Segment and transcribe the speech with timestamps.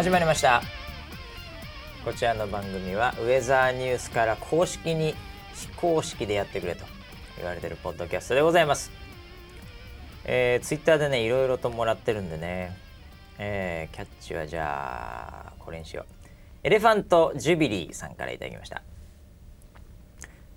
[0.00, 0.62] 始まりました。
[2.06, 5.14] こちらの番組はウェザーニュースから公式に
[5.54, 6.86] 非公式でやってくれと
[7.36, 8.90] 言われてるポッドキャストでございます。
[10.24, 12.74] えー、ツイッターでねいろいろともらってるんでね。
[13.36, 16.28] えー、キャッチはじゃあこれにしよう。
[16.62, 18.80] エレファントジュビリーさんからいただきました。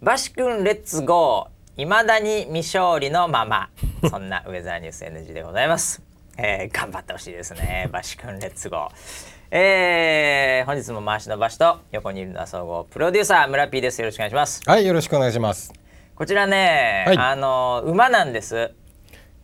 [0.02, 1.82] バシ君レッツゴー。
[1.82, 3.70] いまだに未勝利のまま。
[4.10, 6.02] そんなウェザーニュース NG でございます。
[6.38, 7.90] えー、頑張ってほしいですね。
[7.92, 9.33] バシ君レッツゴー。
[9.56, 14.02] えー、本日も回しの場所と横にいるのは総合プロデューサー村 P です。
[14.02, 14.64] よろしくお願いします。
[14.66, 15.72] はい、よろしくお願いします。
[16.16, 18.72] こちらね、はい、あの馬なんです。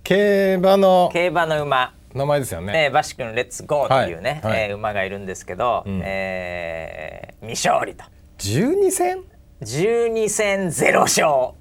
[0.04, 1.94] 競馬の競馬の馬。
[2.16, 2.86] 名前ですよね。
[2.86, 8.04] えー、バシ君レッツゴーというね、はいはい、えー、馬がいるんですけど、うん、えー、未勝利と。
[8.40, 9.24] 十二戦？
[9.62, 11.54] 十二戦ゼロ勝。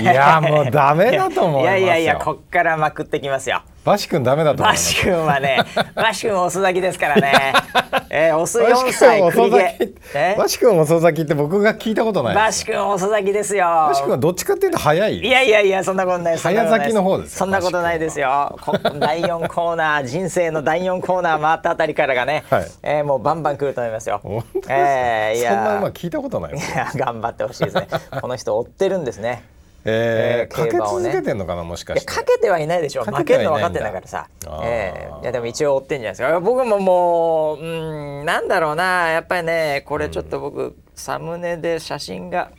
[0.00, 5.58] いやもうダメだと思います いやいやいやこっからまくってきますよバシ君ダメだとバシ君はね
[5.94, 7.52] バシ君遅咲きですからね。
[8.14, 13.64] えー、オス4歳栗毛バシ君遅咲きって僕が聞いたことないバシ君遅咲きですよ。
[13.64, 15.18] バシ君はどっちかっていうと早い。
[15.18, 18.56] いやいやいやそんなことない早咲きの方ですそんなことないですよ。
[19.00, 24.20] 第4コーナー人生の第4コーナー回ったあたりからがね、はい、えー、もうバンバン来ると思いますよ。
[24.68, 27.88] えー、いやそんな馬聞いたことないいや頑張ってほしいですね。
[28.20, 29.42] この人追ってるんですね
[29.84, 32.06] えー、かけ続けてんのかなもしかして。
[32.06, 33.04] かけてはいないでしょ。
[33.04, 34.28] 負けるの分かってんだからさ。
[34.64, 36.40] えー、いやでも一応追ってんじゃないですか。
[36.40, 39.08] 僕ももううんなんだろうな。
[39.10, 42.50] やっぱりねこれちょっと僕、うん、サムネで写真が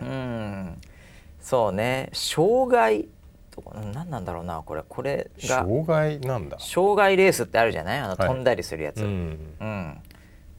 [0.00, 0.80] うん。
[1.40, 2.10] そうね。
[2.12, 3.06] 障害
[3.52, 4.82] とか何なんだろうなこれ。
[4.88, 5.58] これが。
[5.58, 6.58] 障害なんだ。
[6.58, 7.98] 障害レースってあるじゃない？
[8.00, 9.98] あの、飛んだりするやつ、うん、うん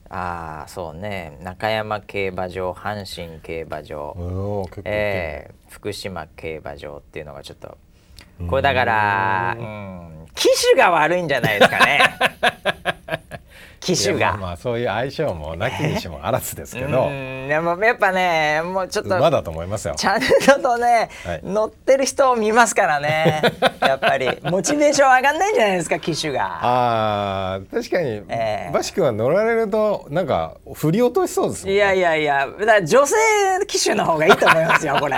[0.09, 1.37] ああそうね。
[1.41, 4.15] 中山競馬場阪神競馬場、
[4.85, 7.77] えー、福島競馬場っていうのがちょっと
[8.47, 11.99] これだからうん機種が悪いんじゃないですかね
[13.79, 14.37] 機種が。
[14.37, 17.09] まあそういう相性もなきにしもあらずですけど。
[17.47, 19.95] でもやっぱねもうちょっと馬だと思いますよ。
[19.95, 20.27] ちゃんと
[20.61, 23.41] とね、はい、乗ってる人を見ますからね。
[23.81, 24.27] やっぱり。
[24.43, 26.59] モチベーション上がんないんじゃないですか機種が。
[26.61, 33.15] あ確かに、えー、バシ君は乗られるとなんか振り落としそうですもん、ね、いやいやいやだ女性
[33.67, 35.15] 機種の方がいいと思いますよこれ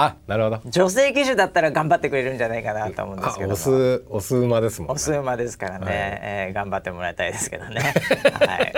[0.00, 0.60] あなるほど。
[0.64, 3.52] 女性騎手だったら頑張ってくれるんじゃないかなと思うんですけど。
[3.52, 4.94] オスオス馬ですもんね。
[4.94, 7.80] オス馬ですからね、はい、えー、頑張ってもらいたいですけどね。
[8.38, 8.72] はい。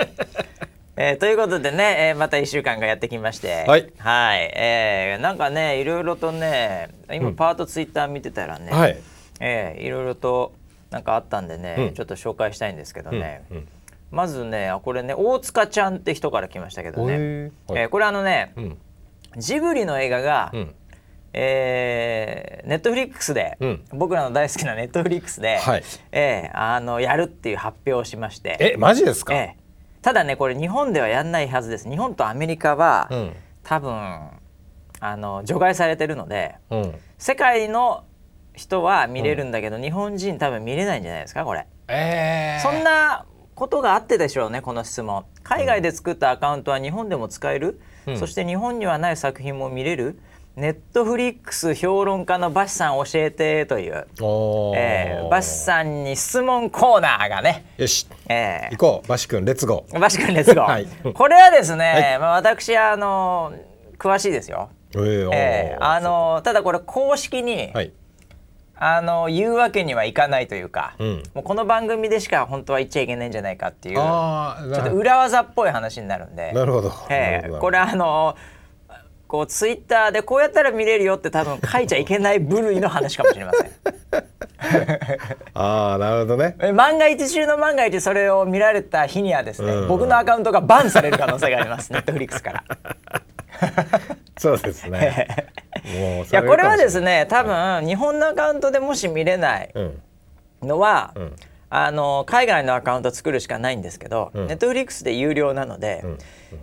[0.97, 3.65] えー、ということでね、えー、また1週間がやってきまして。
[3.67, 8.97] はい、はい、えー、なんかねいろいろとね今パートツイッター見てたらね、うん、はい。
[9.39, 10.53] えー、いろいろと
[10.89, 13.57] なんかあったんでね、うん、ちょっと紹介したいんですけどね、うん。
[13.57, 13.67] うん、
[14.09, 18.55] まずねこれね大塚ちゃんって人から来ましたけどね、えー、これあのね、
[19.37, 20.51] ジブリの映画が、
[21.33, 28.57] えー、ネットフリックスで、うん、僕らの大好きなネットフリックスで、はい、えー、あのやるっていう発表をしまして。
[28.59, 31.89] えマジですか、えー、ただねこれ日本ではやんないはずです。
[31.89, 33.33] 日本とアメリカは、うん、
[33.63, 33.93] 多分
[34.99, 38.03] あの除外されてるので、うん、世界の
[38.53, 43.25] 人は見れるんだけど、日本人多分見れないんじゃないですかこれ、えー、そんな
[43.55, 45.25] ことがあってでしょうねこの質問。
[45.43, 47.79] 海外で作ったアカウントは日本でも使える、
[48.17, 50.19] そして日本にはない作品も見れる？
[50.57, 54.05] ネットフリックス評論家のバシさん教えてという、
[54.75, 57.73] えー、バシさんに質問コーナーがね。
[57.77, 59.07] よし、えー、行こう。
[59.07, 59.97] バシ君レッツゴー。
[59.97, 63.53] バシ君レッツゴー、はい、これはですね、はい、まあ、私あの
[63.97, 67.93] 詳しいですよ、えー、えー、あのただこれ公式に、はい、
[68.75, 76.51] あの言うわけにはいかないというか、うん、もうこの番組でしか本当は言っちゃいけないんじゃないかっていうちょっと裏技っぽい話になるんで。
[76.51, 78.35] なるほど、えー、これあの
[79.31, 83.71] こうツイッターでこうやったら見れるよって多分書いちゃいけない部類の話かもしれません。
[85.55, 86.57] ああなるほどね。
[86.73, 92.63] 万が一中の万が一それを見られた日にはですね、うん、僕のアカウントがバンされる可能性がありますネットフリックスから。
[94.37, 95.25] そうですね。
[95.97, 99.71] もういやこれはですね多分日本のアカウントでもし見れない
[100.61, 101.35] のは、うんうん
[101.73, 106.17] あの海外のアカウント作るしかないんですけど、ネットフリックスで有料なので、うん、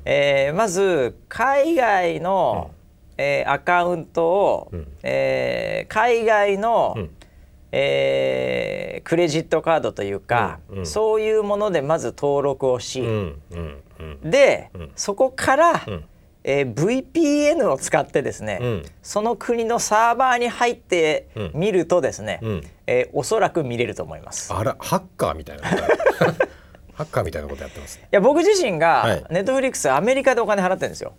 [0.04, 2.70] えー、まず海外の、
[3.16, 7.10] うん、えー、アカウントを、うん、えー、海外の、うん、
[7.72, 10.78] えー、クレジットカードというか、うん。
[10.80, 13.42] うん、そういうものでまず登録をし、うん。
[13.50, 13.82] うん。
[13.98, 15.86] うん、で、そこから、
[16.50, 16.74] えー、
[17.12, 24.50] VPN を使ってですね、うん、その国のサーバーに入って見るとですね、うん、えー、おそらく見れると思います。
[24.54, 25.68] あらハッカーみたいな。
[26.94, 31.12] ハッカーみたいなことやってます、ね、いや僕自身がネットフリックスアメリカでお金払ってるんですよ。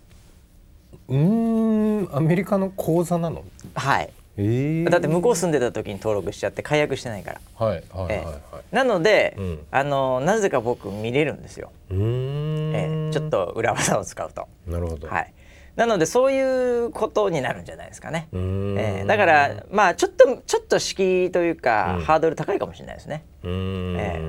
[1.08, 3.44] うんアメリカの口座なの？
[3.74, 4.10] はい
[4.42, 7.40] えー、だって向こう住んでた時に登録しちゃって解約してないから。
[7.54, 11.70] はいはいえー、なので、うん、あのなぜか僕見れるんですよ。
[11.90, 14.48] えー、ちょっと裏技を使うと。
[14.66, 15.08] なるほど。
[15.08, 15.32] はい。
[15.76, 18.28] なのでそういうことになるんじゃないですかね。
[18.32, 23.24] えー、だからまあちょっとちょっと敷居というか、うん、ハードル高いかもしれないですね。
[23.44, 24.20] え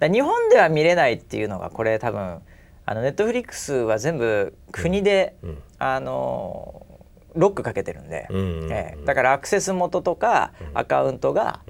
[0.00, 2.40] ー、日本では見れないっていうのがこれ多分
[2.84, 6.86] あのネットフリックスは全部国で、うん、あの
[7.34, 11.60] ロックかけてるんで、えー、だからアクセス元とかアカウントが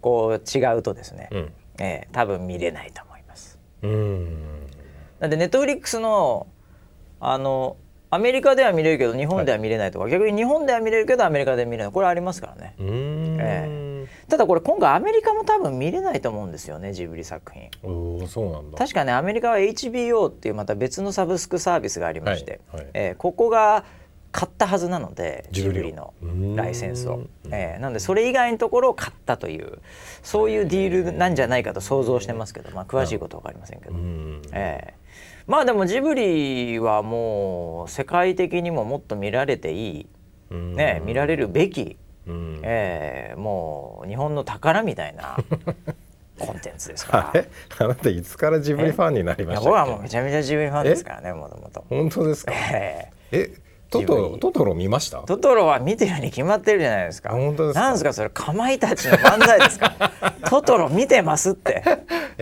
[0.00, 3.58] こう違うとですね、うん、えー、多分見れないと思います。
[3.82, 3.88] な
[5.26, 6.46] んでネットフリックスの
[7.20, 7.76] あの
[8.12, 11.92] アメリカでは見れるけど日本では見れないとか、はい、逆に日本では見れるけどアメリカで見れない。
[11.92, 17.70] これありますからね、えー、ただこれ今回アメリカも多分見れないと思うんですよねジブリ作品。
[17.84, 18.78] おそうなんだ。
[18.78, 23.84] 確かねアメリカは HBO っていうまた別のサブスクサービスがありまして、はいはい、えー、ここが
[24.32, 26.14] 買ったはずなのでジブリの
[26.54, 29.78] ライセンスを、えー、なのでそれ以外のところを買ったという
[30.22, 33.94] そういうディールなんじゃないかと想像してますけど、まあ、詳しいことは分かりませんけど、
[34.52, 40.06] えー、まあでもジブリはもう世界的にももっと見られてい
[40.52, 41.96] い、ね、見られるべき、
[42.62, 45.36] えー、もう日本の宝みたいな
[46.38, 47.44] コンテンツですから。
[47.78, 51.84] あなたいつからジブリファンになりました僕はもうめちゃめちゃジブリファンですからねもともと。
[51.90, 52.52] 本当ですか？
[52.54, 55.18] えー、えトトロトトロ見ました？
[55.22, 57.30] トトロは見てるに決まってるじゃないですか。
[57.30, 59.92] 本当ですなんですかそれかまいたちの漫才ですか？
[60.48, 61.82] トトロ見てますって。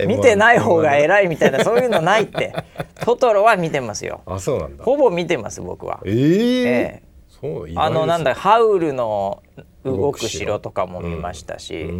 [0.07, 2.53] 見てない方が偉いみたいなそういうのないって。
[3.03, 4.21] トトロは見てますよ。
[4.25, 4.83] あそうなんだ。
[4.83, 5.99] ほぼ見てます僕は。
[6.05, 9.41] えー、えー、そうあのなんだハウルの
[9.83, 11.91] 動く城とかも見ましたし、う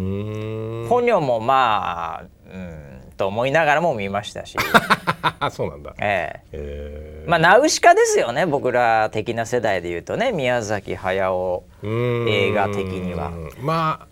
[0.84, 2.89] ん、ポニョもまあうん
[3.20, 4.56] と思いながらも見ましたし。
[5.52, 5.92] そうなんだ。
[5.98, 6.44] ええ。
[6.52, 10.32] えー、まあナウシカですよね僕ら的な世代でいうとね。
[10.32, 13.30] 宮崎駿映画的には。
[13.60, 14.06] まあ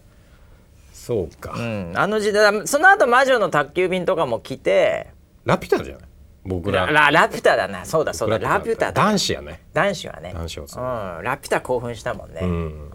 [0.93, 5.07] そうか、うん、あの時代その後魔女の宅急便とかも来て。
[5.47, 6.03] ラピュタじゃない？
[6.45, 6.85] 僕ら。
[6.85, 7.87] ララピュタだな。
[7.87, 8.39] そうだそうだ。
[8.39, 9.61] ラピュタ男子やね。
[9.73, 10.33] 男子はね。
[10.35, 12.91] 男子はうん、ラピュタ興奮したもんね、うん、うん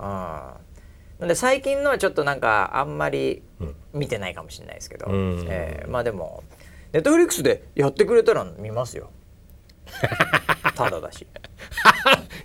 [1.27, 3.43] で最近のはちょっとなんかあんまり
[3.93, 6.43] 見てないかもしれないですけど、うん、えー、まあでも
[6.91, 9.09] ネットフリックスでやってくれたら見ますよ。
[10.75, 11.27] ただだし。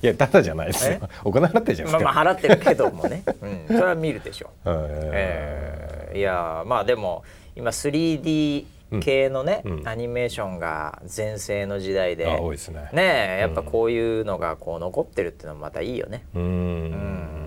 [0.03, 1.01] いやただじゃないですよ。
[1.25, 7.25] お金払ってるじゃないですか、まあ、まあ払ってるけどもね、 うん、それは見るでしょう、えー、いやまあでも
[7.57, 8.67] 今 3D
[9.01, 12.89] 系のね、うん、アニメーションが全盛の時代で多いですね。
[12.93, 16.25] ねやっぱこういうのがこう残ってるっていうのもまたいいよね。
[16.35, 17.38] うん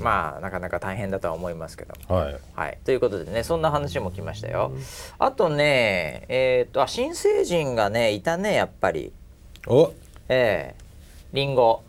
[0.00, 4.72] まあなかなか大変だとは思いますけど、はい、はい、ということでねそんな話も来ましたよ。
[5.18, 9.12] あとねえっ、とあ新成人がねいたねやっぱり。
[9.66, 9.92] お。
[10.28, 10.74] ええ。
[11.32, 11.82] ー、リンゴ。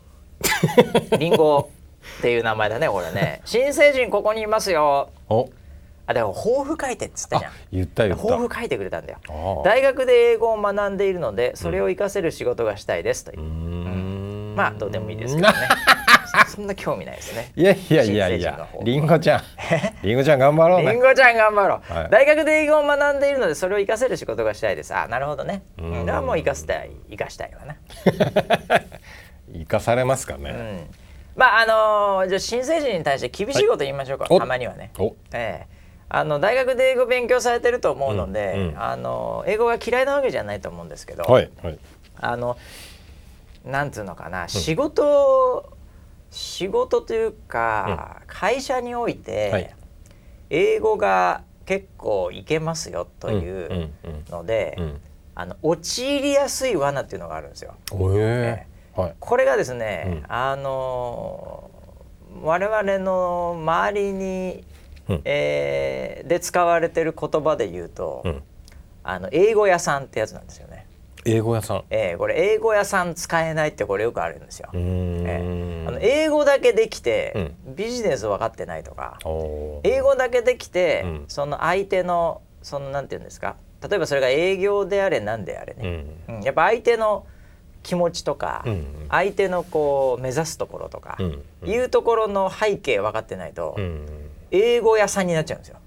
[1.18, 1.70] リンゴ。
[2.18, 3.40] っていう名前だねこれね。
[3.44, 5.10] 新成人ここにいますよ。
[5.28, 5.48] お。
[6.06, 7.52] あでも抱負書いてっつったじゃん。
[7.72, 9.62] 言った言抱負書いてくれたんだよ。
[9.64, 15.54] 大学で英語を学んでいるのでそれを活かせる仕事がしたいですという、うん、まあどうでもいいですけどね
[16.46, 17.52] そんな興味ないですね。
[17.56, 19.42] いやいやいやいや、りんごちゃん、
[20.02, 20.92] りんごちゃん頑張ろうね。
[20.92, 24.94] りんごちゃん頑張ろう、はい、大学で英語を学んでいるのでそれを活かせる仕事がしたいです。
[24.94, 25.62] あ、なるほどね。
[25.78, 27.76] うん、だもう活かしたい、活かしたいわな。
[29.52, 30.50] 生かされますかね。
[30.50, 30.90] うん、
[31.36, 34.26] まああのー、じゃ新成人に対して厳しいこと言いましょうか。
[34.28, 34.90] はい、たまにはね。
[35.32, 35.82] ええ。
[36.14, 41.50] あの大学で英語勉強されてると思うので、うんうん、あの英語が嫌いなわけじゃないと思うんですけど、はい。
[41.62, 41.78] はい、
[42.18, 42.58] あの
[43.64, 45.71] なんつうのかな、仕事
[46.32, 49.74] 仕事というか、うん、会社において、はい、
[50.50, 53.90] 英語が結構いけますよという
[54.30, 55.00] ので、うんうん、
[55.34, 57.74] あの陥りやすい罠っていうのがあるんですよ。
[57.92, 58.66] え。
[58.96, 61.70] ーはい、これがですね、あの
[62.42, 64.64] 我々の周りに、
[65.08, 68.22] うん、えー、で使われてる言葉で言うと、
[69.04, 70.71] あの英語屋さんってやつなんですよね。
[71.24, 74.70] 英語屋さん、えー、これ英語屋さん使えないってこれよくあるんですよ。
[74.74, 79.18] えー、あの英語だけできて、ビジネス分かってないとか、
[79.84, 83.56] 英語だけできて、うん、その相手のそのなんていうんですか？
[83.88, 87.26] 例えばそれが営業であれ何であれね、うん、やっぱ相手の
[87.82, 94.06] 気持ちとか、うん相手のこう目指すところとか、うんうん、いうところの背景分かってないと、うん
[94.50, 95.78] 英語屋さんになっちゃうんですよ。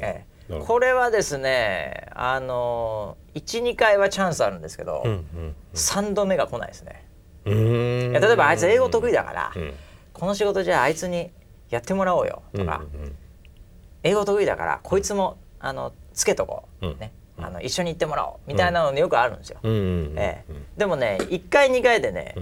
[0.00, 7.04] えーこれはですねあの12回はチャンスあるんですけど、うんうんうん、3度目が来ないですね。
[7.44, 9.74] 例えばあいつ英語得意だから、うん、
[10.12, 11.30] この仕事じゃああいつに
[11.70, 13.14] やってもらおうよとか、うんうん、
[14.02, 19.60] 英語得意だからこいつもあのつけとこう、うん、ね、あの一緒に行ってもらおうみたいなのよくあるんですよ。
[19.62, 22.34] ええ、でもね1回2回でね、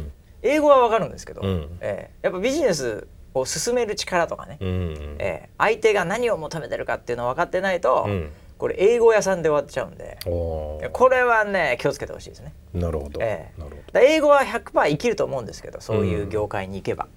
[0.42, 1.42] 英語は分かるんですけど、
[1.80, 10.18] ええ、やっぱビジネスを進める力とかね、うんうん、えー、相手が何を求めてるかっていうのを分かってないと、うん、これ英語屋さんで終わっちゃうんで。
[10.24, 12.52] これはね気をつけてほしいですね。
[12.72, 14.00] なるほど,、えー、なるほど。
[14.00, 17.08] 英語は100%生きると思うんですけどそういう業界に行けば。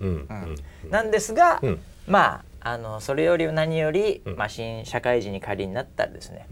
[0.90, 6.48] なんですが、うん、まああのそれより何より、まあ、新社会人に仮になったらですね、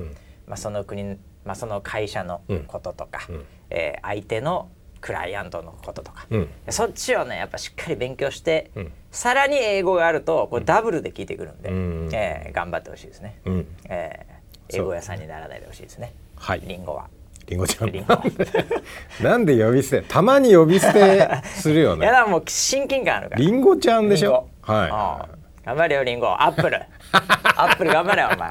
[0.48, 4.70] まあ、その国、まあ、その会社のこととか、うん、えー、相手の
[5.06, 17.08] クライアントのこととか、うん、そっちをねやっぱしっかり勉強して、うん、さらに英語があるとこれダブルで聞いてくるんで、うん、えー、頑張ってほしいですね、うん、えー、英語屋さんにならないでほしいですねはいリンゴは。
[17.46, 17.92] リンゴちゃん。
[19.22, 22.08] なんで呼び捨て、たまに呼び捨てするよね。
[22.10, 23.40] いやもう親近感あるから。
[23.40, 24.48] リンゴちゃんでしょ？
[24.64, 25.30] は
[25.62, 25.66] い。
[25.68, 26.82] 頑張れよリンゴ、アップル。
[27.12, 28.50] アップル頑張れよお前。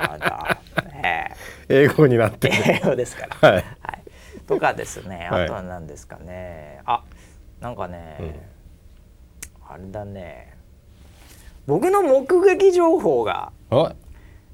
[1.03, 2.53] えー、英語になって。
[2.53, 3.49] 英語ですから。
[3.51, 3.65] はい。
[3.83, 4.04] はい
[4.47, 5.29] とかですね。
[5.31, 7.05] あとは何ですかね、はい、あ
[7.61, 8.35] なんかね、うん、
[9.69, 10.57] あれだね。
[11.67, 13.53] 僕の目撃情報が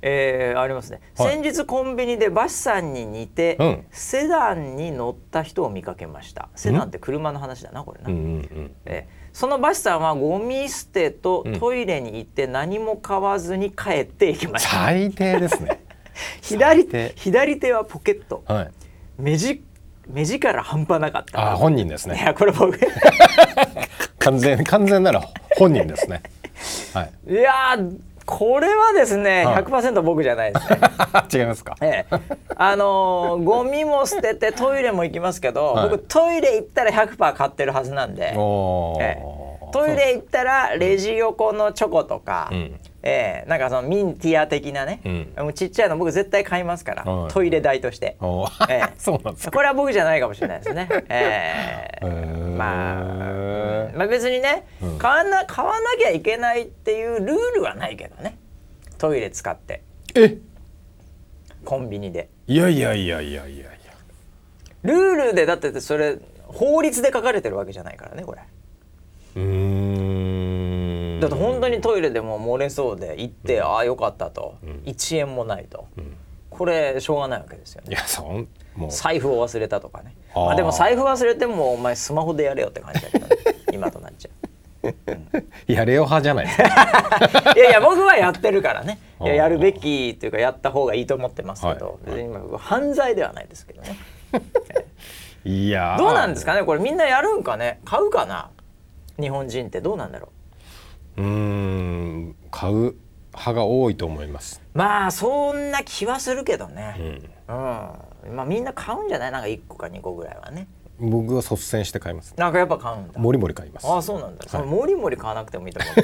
[0.03, 6.49] えー、ありますね、はい、先日コンビニでバシさんに似て、うん、セダンに乗った人を見かけました。
[6.57, 8.17] セダンって車の話だなこれな、うん。
[8.17, 15.85] うんうん、えー、そのバシさんはゴミ捨てとトイレに行って何も買わずに帰っていきました、最低ですね。
[16.41, 18.71] 左左手はポケット、はい、
[19.19, 19.63] 目じ
[20.13, 22.17] 目力半端なかったあ本人ですね。
[22.21, 22.79] いやこれ僕。
[24.19, 25.23] 完全完全なら
[25.57, 26.23] 本人ですね。
[26.93, 27.79] はい、いや
[28.27, 30.79] これはですね、はい、100%僕じゃないですね。
[31.33, 31.75] 違いますか？
[31.81, 32.17] ええ、
[32.55, 38.27] あのー、ゴミも捨ててトイレも行きますけど、はい、僕トイレ行ったら100%買ってるはずなんで。
[38.27, 39.19] ええ、
[39.73, 45.09] トイレ行ったらレジ横のチョコとか、うん、えー、なんかそのミンティア的なね、う
[45.43, 58.37] ん、もうちっちゃいの僕絶対買いますから、トイレ代として、えー、 そうなんですこれは僕じゃないかもしれないですね、えー、まあ、まあ別にね、うん、買わな買わなきゃいけないっていうルールはないけどね。
[58.99, 59.83] トイレ使って。
[60.15, 60.37] え？
[61.65, 62.29] コンビニで。
[62.47, 63.71] いやいやいやいやいやいや。
[64.83, 68.41] ルールでだってそれ法律で書かれてるわけじゃないからねこれ。
[69.37, 70.30] うん
[71.21, 75.87] だって本当にトイレでも漏れそうで行って、ああよかったと、う1円もないと、
[76.49, 77.89] これしょうがないわけですよね。
[77.91, 78.91] いやそんもう。
[78.91, 80.15] 財布を忘れたとかね。
[80.35, 83.37] まあ、でも財布忘れてもお前スマホでやれよって感じだけど、ね、
[83.73, 84.41] 今となっちゃう。
[85.67, 86.47] やれよ派じゃない
[87.55, 88.99] いやいや僕はやってるからね。
[89.21, 93.97] いややるべきっていうかやった方がいいと思ってますけど、はい、今犯罪ではないですけどね。
[95.45, 96.65] いやどうなんですかね？
[96.65, 97.81] これみんなやるんかね？
[97.85, 98.51] 買うかな？
[99.21, 100.31] 日本人ってどうなんだろう？
[101.17, 102.37] うん。
[102.51, 102.95] 買う
[103.33, 104.61] 派が多いと思います。
[104.75, 106.97] まあそんな気はするけどね、
[107.49, 107.55] うん、
[108.27, 109.33] うん、まあみんな買うんじゃない？
[109.33, 110.67] なんか1個か2個ぐらいはね。
[110.99, 113.19] 僕は率先して買いますなんかやっぱ買うんだ。
[113.19, 113.87] もりもり買います。
[113.87, 116.01] ああそうなんだ、はい、そのもりもり買わなくてもいいと思う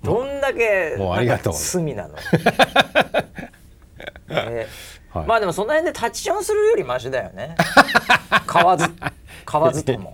[0.02, 1.52] どんだけもうありがとう。
[1.54, 2.14] 罪なの
[4.30, 7.56] えーはい、まあでもその辺でタッチションするよりマシだよね。
[8.46, 8.86] 買わず
[9.44, 10.12] 買わずとも。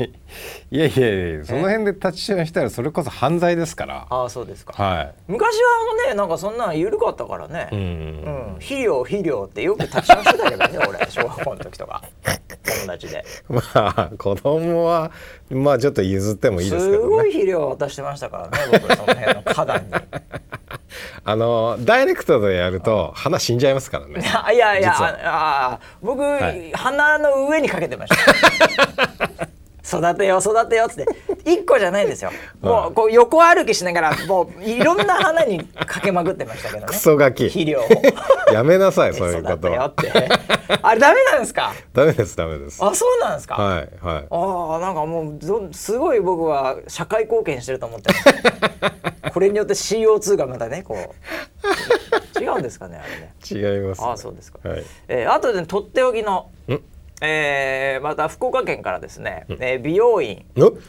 [0.71, 4.07] いやいやいやその辺でタッチションしたらそれこそ犯罪ですから。
[4.11, 7.69] ああそうですか、はい、昔はねなんかそんな緩かったからね。
[7.73, 12.03] うん、うん、肥料肥料ってよくタッチションしてたけどね 俺小学校の時とか。
[12.81, 13.25] 友達で。
[13.49, 15.11] まあ子供は
[15.51, 19.93] まあちょっと譲ってもいいですけど、ね、すごい肥料渡してましたからね僕その辺の花壇に
[21.25, 24.21] あのダイレクトでやると花死んじゃいますからね。
[24.55, 29.49] いやいやああ僕、はい、花の上にかけてました。
[29.85, 31.07] 育てよ育てよって。
[31.45, 32.31] 一個じゃないんですよ。
[32.61, 36.87] もうこう横歩きしながらもういろんな花にかけまくってましたけどね。
[36.87, 37.45] クソガキ。
[37.47, 37.83] 肥料
[38.53, 39.69] やめなさい そういうこと。
[40.83, 41.73] あれダメなんですか？
[41.93, 42.85] ダメですダメです。
[42.85, 43.55] あそうなんですか？
[43.55, 44.27] はいはい。
[44.31, 48.13] ああなんかもうすごい僕は社会貢献してると思って
[49.33, 53.35] これによって CO2 がまたねこう違うんですかねあれね。
[53.75, 56.49] 違います、ね、あそうですか、はい、えー、あとで、ね、とっておきの
[57.21, 60.45] えー、また福岡県からですね、うん、えー、美容院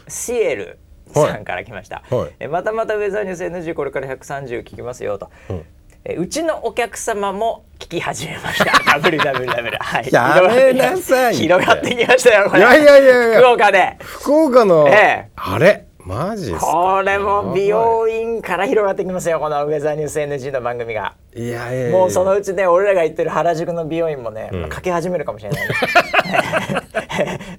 [0.08, 0.78] シエル
[1.12, 2.20] さんから来ました、はい。
[2.20, 5.64] はい、えまたまたウェザーニュース NG これから130聞きますよと、うん、
[6.04, 8.72] えうちのお客様も聞き始めました。
[8.98, 10.08] WWW はい。
[10.12, 12.60] やめなさい 広がってきましたよこれ。
[12.60, 13.38] いやいやいやいや。
[13.40, 13.96] 福岡で。
[14.00, 15.86] 福岡の、えー、あれ？
[16.04, 21.14] マジこれも美容院から広がってきますよこのウェザーニュース NG の番組が。
[21.34, 25.74] いやいやもうそのうちね俺らが言ってる原宿の美容院もね、うん、かけ始めるかもしれない、ね、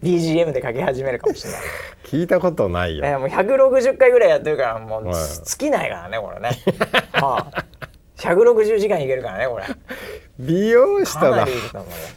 [0.04, 1.62] BGM でかけ始めるかもしれない。
[2.04, 6.50] 聞いたことないよ、えー、もう160回ぐらいやってるからもう尽きないからねこれね、
[7.14, 7.64] はあ
[8.24, 9.66] 160時間いけるからねこれ。
[10.40, 11.46] 美容師との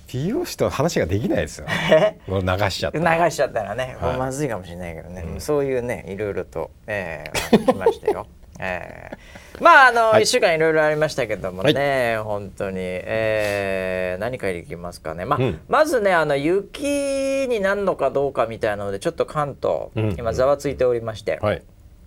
[0.07, 1.67] 美容師と話ができないですよ。
[2.27, 2.99] もう流しちゃった。
[2.99, 8.27] 流しちゃったらね、はい、まずいかもしれないけどね、うん、そういうねいろいろと、えー、 来ましたよ。
[8.59, 21.63] えー、まああの、はい、1週間いろいろありましたけどもね、はい、本当に、えー、何からいきますかね、まあ、うん、まずねあの雪になるのかどうかみたいなのでちょっと関東、うん、今ざわついておりまして、はい、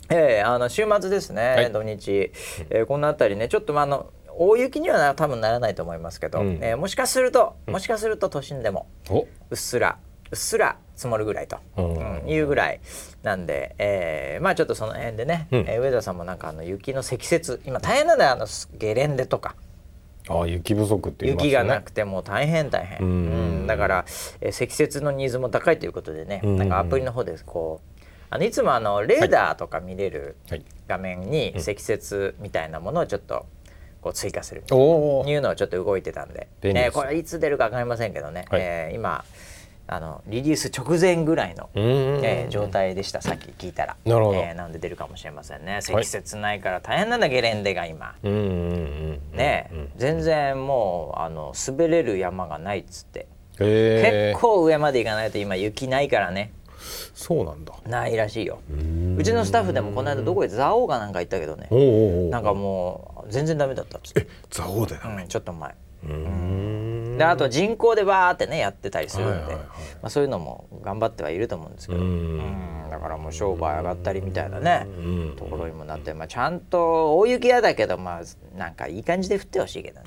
[0.10, 2.32] えー、あの週末ですね、はい、土日、
[2.70, 9.98] えー、この辺りねちょっとまああの大雪には多分ならないと思いますけど、うん、えー、もしかするともしかすると都心でもうっすら
[10.32, 12.80] うっすら積もるぐらいと、うん、いうぐらい
[13.24, 18.48] なんで、えー、まあちょっとその辺でね、うん、えー、上田さんもなんかあの雪の積雪今大変なんだよあの
[18.78, 19.56] ゲレンデとか。
[20.32, 24.06] あ雪不足っていう、ね、雪がなくても大変大変、うん、だから、
[24.42, 27.99] えー、積雪のニーズも高いということでね、なんかアプリの方でこう
[28.32, 30.36] あのいつもあのレーダーとか見れる
[30.88, 33.46] 画面に積雪みたいなものをちょっと
[34.02, 39.26] こう追加するいうのをちょっと動いてたんで、えー、これいつ出るか分かりませんけどね、はい、えー、今
[39.92, 43.24] あのリリース直前ぐらいの、えー、状態でした。
[43.24, 43.98] さっき聞いたら。
[44.06, 45.80] なるほど、えー、なんで出るかもしれませんね。
[45.82, 48.14] 積雪ないから大変なんだゲレンデが今。
[48.22, 53.26] ね全然もうあの滑れる山がないっつって。
[53.58, 56.54] 結構上まで行かないと今雪ないからね
[57.14, 57.74] そうなんだ。
[57.88, 58.60] ないらしいよ。
[59.18, 61.68] うちのスタッフでもこの間どこへ蔵王がなんか行ったけどね。
[62.30, 64.22] なんかもう全然ダメだったっつって。
[64.22, 65.76] え蔵王でなうん、ちょっと前。
[67.18, 69.64] であと人口でバーってねやってたりするんで、ま
[70.04, 72.00] あ、そういうのも頑張ってはいると思うんですけど。
[72.00, 72.89] だから
[73.32, 74.88] 商売上がったりみたいなね
[75.38, 80.06] ところにもなって、まあ、ちゃんと大雪屋だけどまあなんかいい感じで降ってほしいけどね。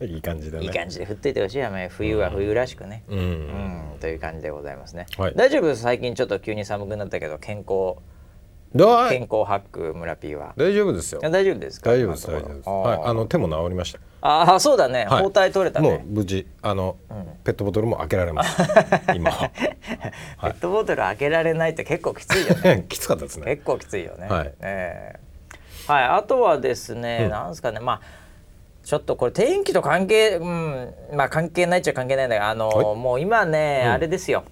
[0.06, 0.64] いい感じだね。
[0.64, 5.74] いい感じで降っていてほしいや冬は冬らしくね、うん、うん、という感じでございますね、はい、大丈夫？
[5.76, 7.96] 最近ちょっと急に寒くなったけど健康
[8.72, 10.52] 健康ハック村 P は。
[10.56, 11.20] 大丈夫ですよ。
[11.20, 11.90] 大丈夫ですか？
[11.90, 12.68] 大丈夫です大丈夫です。
[12.68, 13.98] はいあの手も治りました。
[14.22, 15.88] ああそうだね、包帯取れたね。
[15.90, 16.96] もう無事あの、
[17.42, 18.62] ペットボトルも開けられます。
[19.16, 19.48] 今、 ペ
[20.40, 22.84] ットボトル開けられないって結構きついよね。
[22.90, 23.46] きつかったですね。
[23.46, 24.28] 結構きついよね。
[24.28, 25.18] はい、え。
[25.88, 27.80] ー、はいあとはですね、なんですかね。
[27.80, 28.00] まあ
[28.90, 34.42] ちょっとこれ天気と関係、うん、まあ関係ないっちゃ関係ないんだけどあの、もう今ね、あれですよ、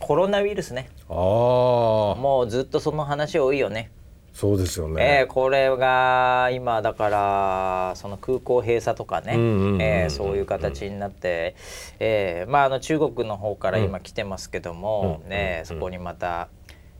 [0.00, 0.90] コロナウイルスね。
[1.08, 3.92] ああもうずっとその話多いよね。
[4.32, 10.08] そうですよね、えー、これが今だからその空港閉鎖とかね。
[10.10, 11.54] そういう形になって、
[12.00, 16.48] えー、まああの中国の方から今来てますけども、うん、ね、そこにまた、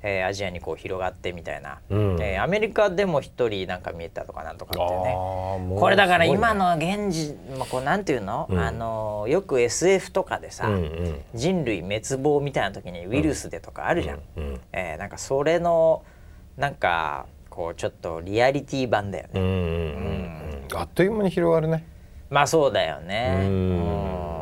[0.06, 5.16] えー、アジアにこう広がってみたいな、うん、えー、アメリカでも一人なんか見えたとかなんとかってね。
[5.80, 14.20] これだから今の現時、まあ、こうなんていうの、うん、あのよく SF とかでさ、うんうん、人類滅亡みたいな時にウイルスでとかあるじゃん。
[14.36, 16.02] うんうん、えー、なんかそれの
[16.58, 19.40] なんかこうちょっとリアリティ版だよね。
[19.40, 21.86] うんあっという間に広がるね。
[22.28, 23.38] まあそうだよね。
[23.40, 24.24] うん。
[24.28, 24.33] だ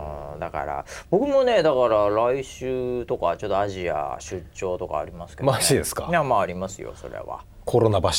[0.53, 0.85] から。
[1.11, 6.07] 僕もねだから来週とかちょっとアジア出張とかありますけど、ね、マジですか？
[6.09, 7.41] いやまあありますよそれは。
[7.65, 8.09] コロナ橋。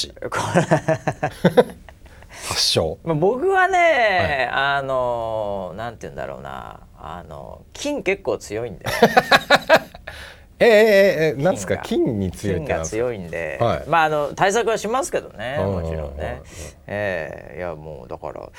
[2.49, 6.81] 発症僕はね、はい、あのなんて言うんだろうな。
[7.05, 8.85] あの金結構強いんで。
[10.59, 11.77] えー、えー、なんですか？
[11.77, 16.41] 金に強い金が強いんで、はい、まああの対策はしますけどねもちろんね、
[16.87, 18.49] えー、いやもうだから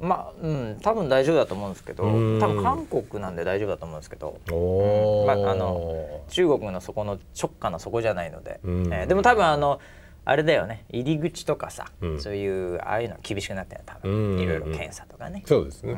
[0.00, 9.80] まあうん多分大丈夫だと思うんですけど多分韓国なんで大丈夫だと思うんですけど、うん、まああの中国のそこの直下のそこじゃないので、えー、でも多分あの
[10.24, 10.84] あれだよね。
[10.90, 14.38] 入り口とかさ、うん、そういうああいうのは厳しくなってる多分。
[14.38, 15.92] いろいろ検査とかね、そうですね、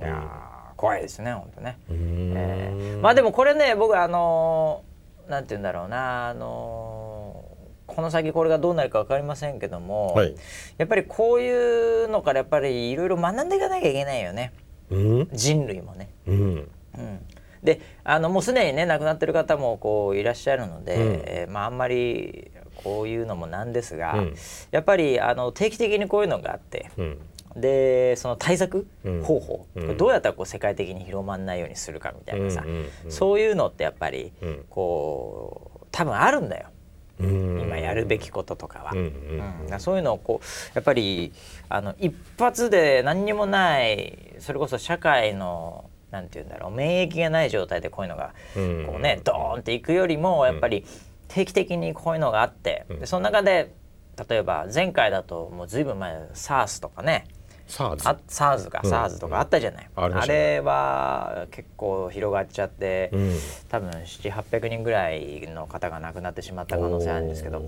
[0.00, 0.44] いや
[0.76, 4.82] 怖いですね本当ね、えー、まあでもこれね僕あの
[5.28, 6.93] なんて言うんだろうなあの
[7.94, 10.34] この先これがどうなるか分かりませんけども、はい、
[10.78, 14.52] やっぱりこういうのからやっぱりいろいろ学んでいかなきゃいけないよね、
[14.90, 16.10] うん、人類もね。
[16.26, 17.20] うん、うん。
[17.62, 22.50] であのもうすでにね亡くなってる方もこういらっしゃるので、うん、えー、まあ、あんまり
[22.82, 24.34] こういうのもなんですが、うん、
[24.70, 27.18] やっぱりあの定期的にこういうのがあって、うん、
[27.56, 28.86] でその対策
[29.22, 32.64] 方法、うん、どうやったらこう世界的に広まらないようにするかみたいなさ、
[33.08, 34.32] そういうのってやっぱり
[34.68, 36.68] こう多分あるんだよ。
[37.20, 41.32] 今やるべきこととかは、うんそういうのをこうやっぱり
[41.68, 50.84] あの一発で何にもないそれこそ社会のなんて言うんだろう免疫がない状態でこういうのがこうね、ドーンっていくよりもやっぱり
[51.28, 53.74] 定期的にこういうのがあってでその中で
[54.28, 57.26] 例えば前回だともうずいぶん前 SARS とかね
[57.66, 58.14] サーズあ
[58.70, 63.32] か、うん、SARS とかあったじゃない、うん、あれは結構広がっちゃって、うん、
[63.68, 67.62] 多分700800人ぐらいの方が亡くなってしまった可能性あるんですけど。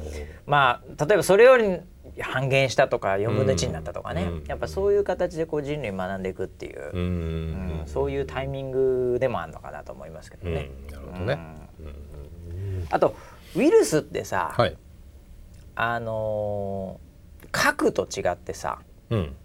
[0.47, 1.81] まあ例えばそれより
[2.21, 7.83] 半減したとか4分の1になったとかね、やっぱそういう形でこう人類学んでいくっていう、うん。
[7.87, 10.71] そういうタイミングでもあるのかなと思いますけどね。
[10.91, 11.39] なるほどね、
[12.91, 13.15] あと
[13.55, 14.77] ウイルスってさ、はい、
[15.75, 17.07] あのー
[17.57, 18.81] 核と違ってさ、
[19.11, 19.37] うん、うん、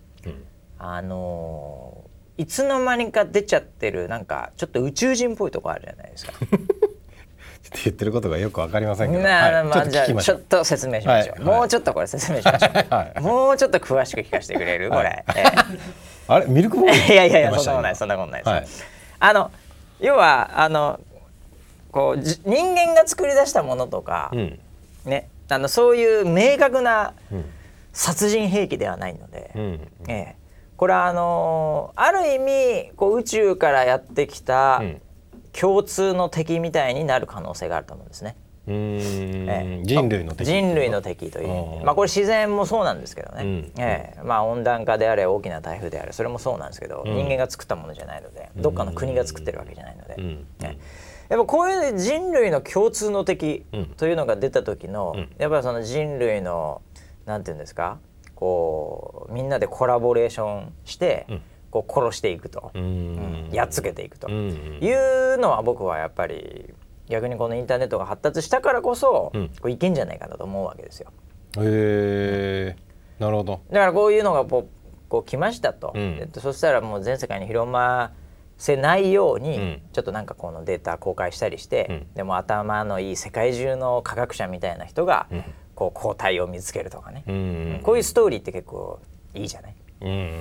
[0.83, 6.33] あのー、いつの間にか出ちゃってるなんかちょっと宇宙人っぽいとこあるじゃないですか。
[7.85, 15.65] 言ってることがよくわかりませんけど、はい、まあ、じゃあちょっと説明しましょう、はい、もうちょっとこれ説明しましょう、 はい、もうちょっと詳しく聞かせてくれる、これ、えー、
[16.27, 18.83] あれミルクボーイいやいやいやそんなことないそんなことないです、
[19.19, 19.51] あの
[20.01, 20.99] 要はあの
[21.91, 24.59] こう人間が作り出したものとか、うん、
[25.05, 27.13] ねあのそういう明確な
[27.93, 30.35] 殺人兵器ではないので、うん、ええ、
[30.81, 34.81] これはあのある意味こう宇宙からやってきた
[35.53, 38.35] 共通の敵みたいになる可能性があると思うんですね。
[38.65, 50.77] ええ、人類の敵人類の敵というまあこれ自然もそうなんですけどね、うん、ええ、まあ温暖化であれ大きな台風であれそれもそうなんですけど、うん、人間が作ったものじゃないのでどっかの国が作ってるわけじゃないので、うん、え
[51.29, 53.65] やっぱこういう人類の共通の敵
[53.97, 56.81] というのが出た時の、やっぱりその人類の
[57.27, 57.99] なんていうんですか？
[58.41, 61.27] こうみんなでコラボレーションして、
[61.69, 62.71] こう殺していくと、
[63.51, 64.30] やっつけていくと。
[64.30, 66.73] いうのは僕はやっぱり
[67.08, 71.12] 逆にこのインターネットが発達したからこそ、こういけんじゃないかなと思うわけですよ。
[71.60, 72.75] へえ
[73.19, 73.62] なるほど。
[73.69, 78.13] だからこういうのがこうこう来ましたと、えっと、そしたらもう全世界に広ま
[78.58, 85.43] せないように、うん、ちょっとなんかこのデータ公開したりして、うん、でも頭のいい世界中の科学者みたいな人が、うん、
[85.81, 87.79] こう抗体を見つけるとかね、うん。
[87.81, 88.99] こういうストーリーって結構
[89.33, 90.39] いいじゃない、うん。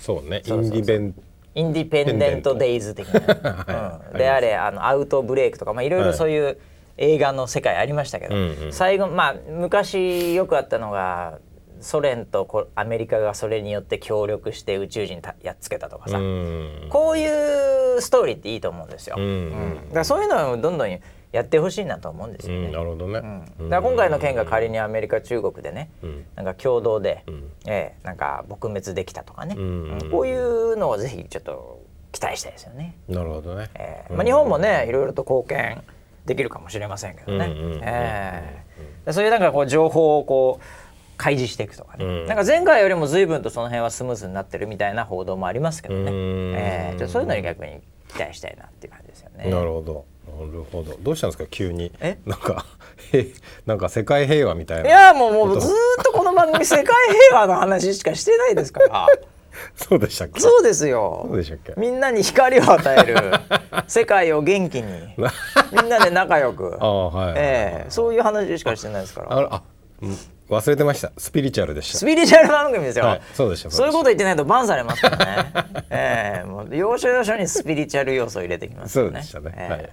[0.00, 0.42] そうね。
[0.46, 1.14] インディベン
[1.54, 6.04] インディペンデント・デイズ的な、 はい、うん、であれあのアウトブレイクとか、まあ、いろい。
[6.04, 6.58] ろそういう
[6.98, 11.38] 映画の世界ありましたけど、はい、最後まあ昔よくあったのが
[11.80, 16.18] ソ連とアメリカがそれによって協力して宇宙人やっつけたとかさ。
[16.88, 19.16] こういうストーリーっていいと思うんですよ。
[19.18, 21.00] うん、だからそういうのをどんどん
[21.32, 22.70] やってほしいなと思うんですよね。
[22.70, 23.18] なるほどね。
[23.58, 30.10] うん、だから今回の件が仮にアメリカ中国でね、うん、なんか共同で、うん、えー、なんか撲滅できたとかね、うん。
[30.10, 32.96] こういうのをぜひちょっと期待したいですよね。
[33.08, 33.68] なるほどね。
[33.74, 35.82] えー、まあ日本もねいろいろと貢献
[36.24, 37.46] できるかもしれませんけどね。
[37.82, 38.64] え
[39.06, 39.10] え。
[39.10, 40.64] ー、そういうなんかこう情報をこう
[41.18, 49.50] 開示していくとかね、うん、なんか前回よりも随分とその辺はスムーズになってるみたいな報道もありますけどね、えー、そういうのに逆に期待したいなっていう感じですよね。
[49.50, 49.92] なるほど。
[49.92, 50.00] な
[50.44, 50.96] るほど。
[51.00, 51.46] どうしたんですか？
[51.50, 51.92] 急に。
[52.00, 52.18] え？
[52.26, 52.64] なんか
[53.66, 54.88] なんか世界平和みたいな。
[54.88, 55.70] いやもうもうずっ
[56.04, 56.86] とこの番組 世界
[57.30, 59.06] 平和の話しかしてないですから。
[59.74, 60.40] そうでしたっけ？
[60.40, 61.24] そうですよ。
[61.28, 61.74] そうでしたっけ？
[61.76, 63.32] みんなに光を与える。
[63.88, 65.14] 世界を元気に。
[65.72, 66.76] みんなで仲良く。
[66.80, 69.36] あ、はい、えー、そういう話しかしてないですから。
[69.36, 69.62] ああ、
[70.02, 70.16] うん
[70.48, 71.12] 忘れてました。
[71.18, 71.98] スピリチュアルでした。
[71.98, 73.70] スピリチュアル番組ですよ、はい、そうでした。
[73.70, 75.52] そういうこと言ってないとバンされますからね。
[75.90, 76.44] ええ。
[76.44, 79.90] ー、もう要所要所にスピリチュアル要素を入れてきます、ね、そうでしたね、えー、はい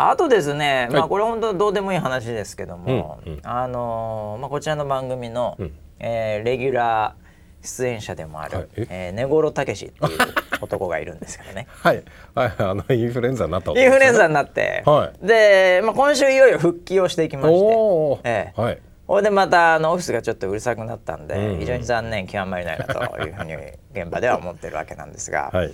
[0.00, 3.32] あとですね、まあこれ本当どうでもいい話ですけども、うん。
[3.32, 9.10] うん、あのー、まあこちらの番組の、うん、えー、レギュラー出演者でもある、はい、え？
[9.12, 10.18] ー、根室武史っていう
[10.60, 11.66] 男がいるんですけどね。
[11.82, 12.02] はい、
[12.34, 23.54] はい、あのインフルエンザになった、ね、インフルエンザになって、はい、で、まあ、今週いよいよ復帰をしていきまして、えー、はいこれでまたあのオフィスがちょっとうるさくなったんで、非常に残念極まりないなというふうに
[23.94, 25.72] 現場では思ってるわけなんですが、はい、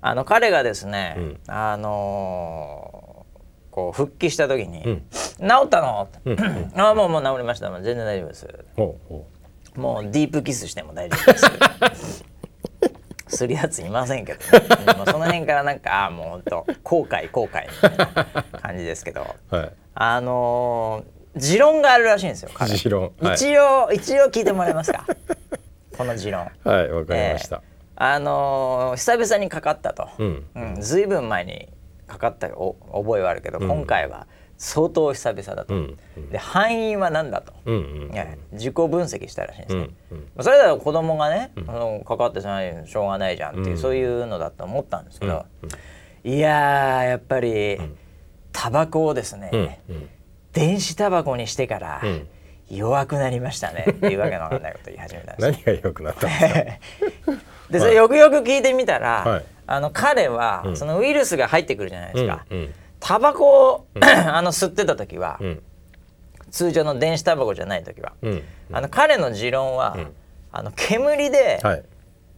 [0.00, 6.38] あの彼がですね、うん、あのー、こう復帰した時に「うん、治ったの?」うん、
[6.80, 7.70] あもうもう治りました。
[7.70, 8.48] もう全然大丈夫です」
[9.74, 11.32] もうディープキスしても大丈夫
[11.90, 12.24] です」
[13.36, 25.06] するやついませんけど、ね、もその辺からなんかあもうほんと後悔後悔みたいな感じですけど、 はい、あのー持論があるらしいんですよ持論、はい、一応一応聞いてもらえますか？
[25.96, 26.48] この持論。
[26.64, 27.62] はいわかりました、えー、
[27.96, 30.44] あのー、久々にかかったと、うん。
[30.54, 31.68] うん、ずいぶん前に
[32.06, 34.26] かかったお覚えはあるけど、うん、今回は
[34.58, 45.44] 相当久々だと、うんうん、で敗因は何だと、うんうん、自己分析したらしいんですね、うんうん、それだと子供がね、うん、かかってしょうがないじゃんっていう、そういうのだと思ったんですけど、
[46.24, 47.78] いややっぱり
[48.52, 49.80] タバコをですね、
[50.56, 52.02] 電子タバコにしてから
[52.70, 53.84] 弱くなりましたね。
[53.92, 57.32] っていうわけのわかんないこと言い始めたんです何が弱くなったんですか？
[57.70, 62.58] でそれよくよく聞いてみたら、はい、あの彼は、そのウイルスが入ってくるじゃないですか、うん。
[62.58, 65.62] うん、タバコを あの吸ってた時は、うん、
[66.50, 68.42] 通常の電子タバコじゃない時は、うん、
[68.72, 69.98] あの彼の持論は、
[70.52, 71.82] あの煙で、はい、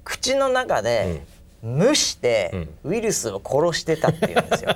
[0.03, 1.23] 口の中で、
[1.63, 4.75] 蒸してウイルスを殺してたっていうんですよ。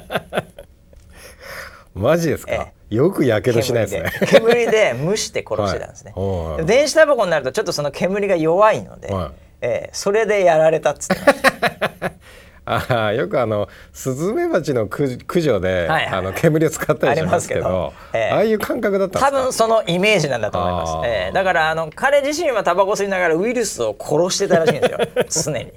[1.95, 2.69] マジですか？
[2.95, 4.27] よくやけどしないですね。
[4.27, 4.95] 煙で。
[5.03, 11.17] 蒸して殺してたんですね、はい、電子タバコになるとちょっとその煙が弱いので、はい、えー、それでやられたっつって
[12.65, 24.87] あよくあのスズメバチの駆除で、はいはい、あの煙を使ったりしますけどあえー、ああいう感覚だった多分そのイメージなんだと思います、えー、だからあの彼自身はタバコ吸いながらウイルスを殺してたらしいんで
[25.27, 25.51] すよ。
[25.53, 25.73] 常に。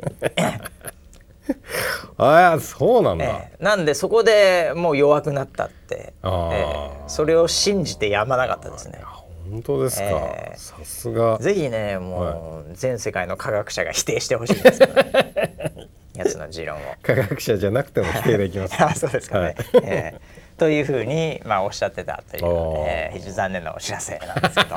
[2.17, 9.01] ああそうなんだ、えー、なんでそこでもう弱くなったって、えー、それを信じてやまなかったですね。
[9.49, 11.37] 本当ですか、えー、さすが。
[11.37, 16.81] ぜひねもう、全世界の科学者が否定してほしいんですけど、ね、 やつの持論を。
[17.03, 22.43] 科学者じゃなくても否定できます、あ そうですかね、はい、えー、というふうに、まあ、おっしゃってたという、
[22.87, 24.75] えー、非常に残念なお知らせなんですけど、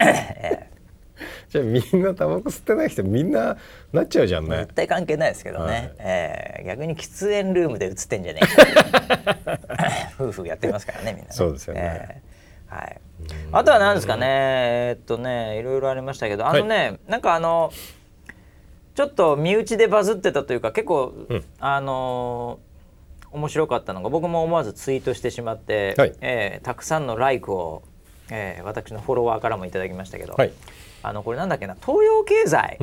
[0.00, 0.27] えー
[1.48, 3.56] じゃあみんなタバコ吸ってない人みんな
[3.92, 4.58] なっちゃうじゃんね。
[4.58, 9.58] 絶対関係ないですけどね、はい、えー、逆に喫煙ルームで映ってんじゃねえか。
[10.20, 12.20] 夫婦やってますからねみんな、ね、そうですよね、
[12.70, 13.00] えー、はい。
[13.52, 14.26] あとは何ですかね。
[14.26, 16.46] えー、っとねいろいろありましたけど。
[16.46, 17.72] あのね、はい、なんかあの
[18.94, 22.58] ちょっと身内でバズってたというか結構、うん、あの
[23.30, 27.82] 面白かったのが僕も思わずツイートしてしまって、はい、えー、たくさんのライクを、
[28.30, 30.52] えー、私のフォロワーからもいただきましたけど、はい、
[31.02, 32.78] あのこれなんだっけな東洋経済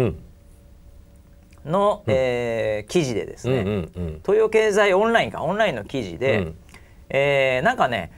[1.65, 6.55] の、うん、えー、記事でですね、うんうんうん、東洋経済オンラインかオンラインの記事で、うん、
[7.09, 8.11] えー、なんかね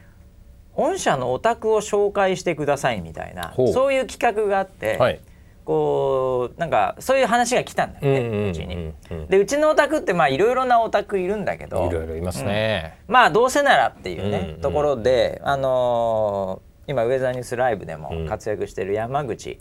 [0.76, 5.20] 御社のお宅を紹介してくださいみたいなそういう企画があって、はい、
[5.66, 8.94] こうなんかそういう話が来たんだよね、うちに。
[9.28, 19.60] でうちのお宅ってまあいろいろなお宅いるんだけどいろいろいますね、うん、まあどうせならっていうね、うんうん、ところで、あのー、今ウェザーニュースライブでも活躍している山口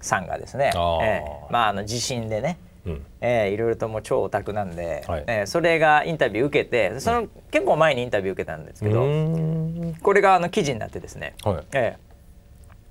[0.00, 3.06] さんがですね、うん、えー、まあ、あの地震でね、うん。
[3.20, 9.06] えー、いろいろとも超オタクなんで、はい、えー、それがインタビュー受けてその、結構前にインタビュー受けたんですけど
[10.02, 11.96] これがあの記事になってですね、はい、え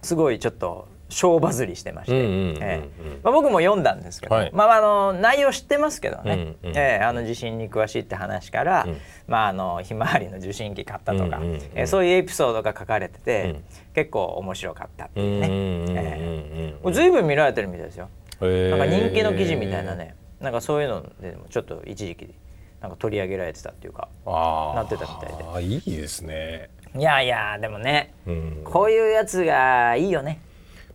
[0.01, 2.81] ー、すごいちょっと小バズりしてまして、
[3.21, 8.97] 僕も読んだんですけど、はい、まあ、あの内容知ってますけどね、うんうん、えー、あの地震に詳しいって話から、うん、
[9.27, 18.09] まあ、あのひまわりの受信機買ったとか、うんうんうん、えー、そういうエピソードが書かれてて、うん、結構面白かったっていうね、えー、随分見られてるみたいですよ。
[18.39, 20.15] なんか人気の記事みたいなね。
[20.39, 22.33] なんかそういうのでもちょっと一時期
[22.81, 25.45] なんか取り上げられてたっていうかなってたみたいで。
[25.53, 26.69] あいいですね。
[26.97, 30.41] いやいやでもね、うん、こういうやつがいいよね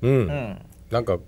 [0.02, 0.58] うん、うん、
[0.90, 1.18] なんか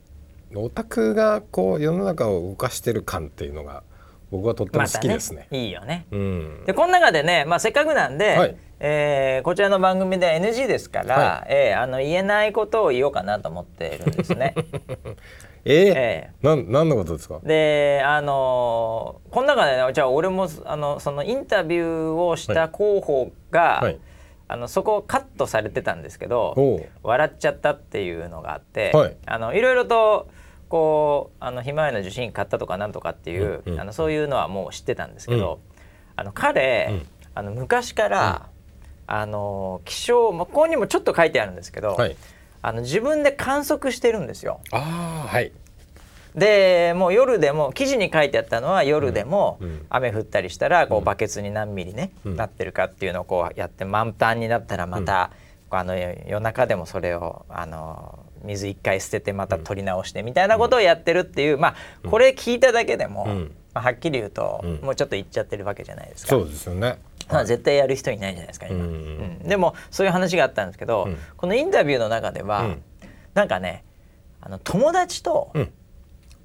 [0.55, 3.83] オタクがこう世の中を動かしてる感っていうのが
[4.31, 5.49] 僕はとっても好きですね。
[5.51, 6.07] ねいいよね。
[6.11, 14.55] うん、でこの中でね、まあ、せっかくなんで、はい、えー、こちらの番組で NG ですから、はい、えー、あの言えないことを言おうかなと思ってるんですね。
[15.65, 17.41] えー、えー、なん何のことですか？
[17.43, 23.99] であのー、この中で、ね、じゃあ俺もあのそのインタビューをした候補が、はいはい、
[24.49, 30.29] あのそこカットされてたんですけど笑っちゃったっていうのがあって、はい、あのいろいろと
[30.69, 35.81] こうあのひまわりの受信買ったとかなんとかっていう、うんうん、あのそういうのはもう知ってたんですけど、うん、
[36.17, 38.49] あの彼、うん、あの昔から、
[39.09, 42.17] うん、あの気象、まあ、ここにもちょっと書いてあるんですけど、はい、
[42.63, 44.61] あの自分で観測してるんですよ。
[44.73, 45.53] あはい
[46.39, 55.31] でもう夜でも記事に書いてあったのは夜でも雨降ったりしたらこうバケツに何ミリね、なってるかっていうのをこうやって満タンになったらまた、
[55.71, 63.27] あの夜中でもそれをあの水一回捨ててまた取り直してみたいなことをやってるっていうまあこれ聞いただけでも、
[63.75, 66.31] まあ、はっきり言うと、もうちょっと言っちゃってるわけじゃないですか。
[66.31, 66.99] そうですよね。
[67.31, 72.83] まあ、絶対やる人いないじゃないですか今、うん、でもそういう話があったんですけど、このインタビューの中では、うん、
[73.35, 73.85] なんかね
[74.41, 75.53] あの友達と、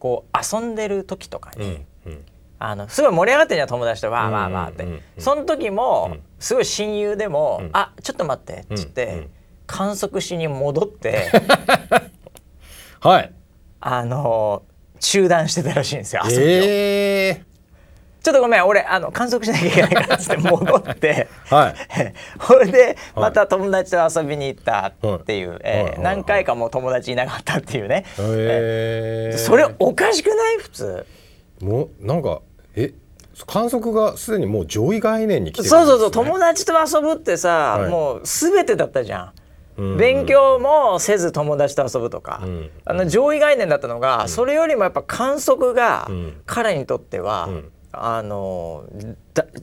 [0.03, 1.85] こう遊んでる時とかに、
[2.59, 4.11] あのすごい盛り上がってるじゃん友達と。
[4.11, 9.29] わーわーわーって、その時も、すごい親友でも「あちょっと待って」っつって、
[9.65, 11.31] 観測しに戻って
[12.99, 13.31] はい。
[13.79, 14.63] あの
[14.99, 16.47] 中断してたらしいんですよ遊びを。
[16.47, 17.52] えー
[18.23, 21.27] ちょっとごめん俺あの観測しなきゃいけないからっつって戻って。
[21.49, 21.75] はい。
[22.41, 30.57] それでまた友達と遊びに行ったっていう、はい、えー、何回かも友達いなかったっていうね、えー、それおかしくない？
[30.57, 31.05] 普通。
[31.61, 32.39] もうなんか
[32.77, 32.93] え
[33.45, 39.31] 観測がすでにもう上位概念に来てる、ね、そうそうそう友達と遊ぶってさ、はい、もう全てだったじゃん。
[39.97, 46.07] 勉強もせず友達と遊ぶとか、うん、あの上位概念だったのが、うん、それよりもやっぱ観測が
[46.45, 47.49] 彼にとっては、
[47.93, 48.85] あの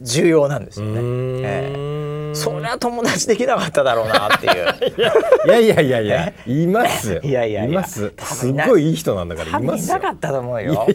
[0.01, 1.01] 重要なんですよね。
[1.43, 4.55] えー、そりゃ友達できなかっただろうなっていう。
[5.47, 8.13] いやいやいやいやいますいやいやいます。
[8.19, 10.87] すごいいい人なんだからいますいなかったと思うよ。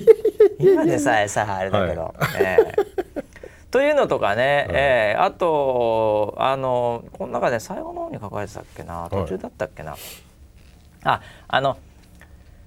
[0.59, 2.01] 今でさえさあれだけど。
[2.01, 3.23] はい、えー
[3.71, 9.09] というのとかね、うん、えー、あとあのこの中で最後の方に書かれてたっけな？
[9.11, 9.99] 途中だったっけな、はい、
[11.03, 11.77] ああの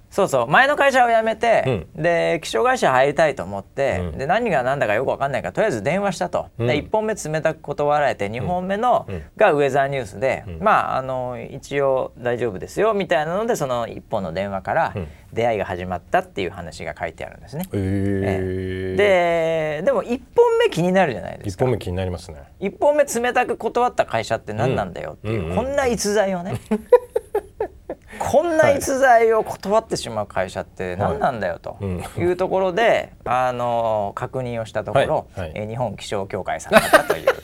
[0.09, 0.47] そうそう。
[0.47, 14.95] 前の会社を辞めて、うん、で気象会社入りたいと思って、うん、で何が何だかよく分かんないからとりあえず電話したと、うん、で1本目冷たく断られて2本目の、がウェザーニュースで、まああの一応大丈夫ですよみたいなのでその1本の電話から
[15.31, 17.69] 出会いが始まったっていう話が書いてあるんですね。
[17.73, 21.65] えー、ででも1本目気になるじゃないですか。
[21.65, 22.43] 1本目気になりますね。
[22.59, 26.59] 1本目冷たく断った会社って何なんだよっていう、こんな逸材をね
[28.19, 31.77] こんな逸材を断ってしまう会社って何なんだよと
[32.17, 32.23] い。
[32.25, 35.51] うところで、あの確認をしたところ、はい。
[35.55, 37.27] え日本気象協会さんだったという。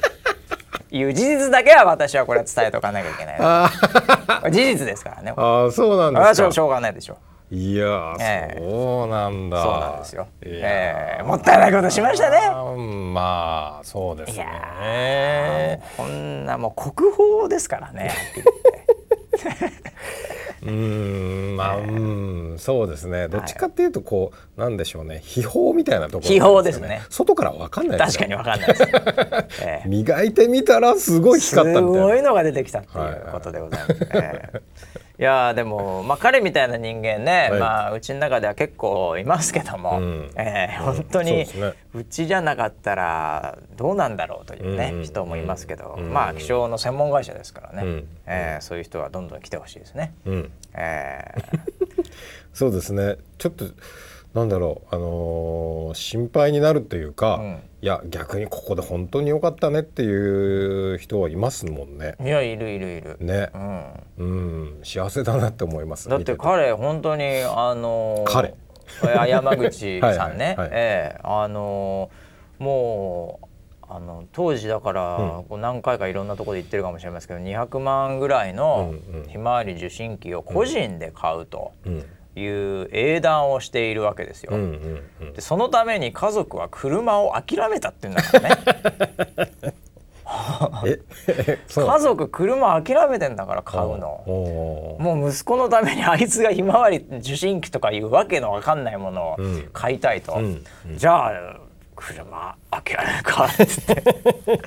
[0.91, 3.34] いう事実だけは私はこれは伝えとかなきゃいけな
[4.47, 4.51] い。
[4.51, 5.34] 事実ですからね。
[5.36, 6.51] あそうなんですか。
[6.51, 7.17] しょうがないでしょ
[7.51, 9.62] いや、えー、そうなんだ。
[9.62, 12.49] そうなんですよ、えー、もったいないことしましたね。
[13.13, 15.81] まあそうですね。
[15.95, 18.12] こんなもう国宝ですからね
[20.65, 23.27] うんまあ、うんそうですね。
[23.27, 25.21] どっちかっていうとこう、なんでしょうね。
[25.23, 27.03] 秘宝みたいなところ、秘宝ですね。
[27.10, 28.84] 外からわかんない確かにわかんないです、
[29.62, 32.08] えー、磨いてみたらすごい光ったみたいな。
[32.08, 34.27] すごいのが出てきたっていうことでございます、はい。
[34.27, 34.51] はい、え。
[34.53, 41.45] ーいやでも、まあ、彼みたいな人間ね、はい、まあ、うちの中では結構いますけども、うん、えー、本当に
[41.93, 50.13] うちじゃなかったらどうなんだろうというね、うん、人もいますけど、うん、まあ気象の専門会社ですからね、うん、えー、そういう人はどんどん来てほしいですね。
[50.25, 50.51] うん。
[50.73, 52.06] えー、
[52.54, 53.15] そうですね。
[53.38, 53.65] ちょっと
[54.35, 62.15] なんだろう、あのー、心配になるというか、うん、いや逆にここで本当に良かったねっていう人はいますもんね。
[62.19, 63.17] いやいるいるいる。
[63.21, 64.23] ね、うん、う
[64.79, 66.09] ん、幸せだなって思います。
[66.09, 68.53] だって彼本当にあのー、彼
[69.29, 73.45] 山口さんね、 はいはいはい、ええー、あのー、もう。
[73.87, 78.95] あの当時だから、うん、何回かいろんなところで言ってるかもしれませんけど200万ぐらいの
[79.27, 81.71] ひまわり受信機を個人で買うと。
[81.85, 84.51] うんうんいう英断をしているわけですよ。
[85.33, 89.73] でそのために家族は車を諦めたっていうんだからね。
[91.69, 94.23] 家族車諦めてんだから買うの。
[94.99, 99.37] もう息子のためにあいつがひまわり受信機とかいうわけのわかんないものを
[99.71, 101.59] 買いたいと、うんうん、じゃあ
[101.95, 104.03] 車諦めるかっつって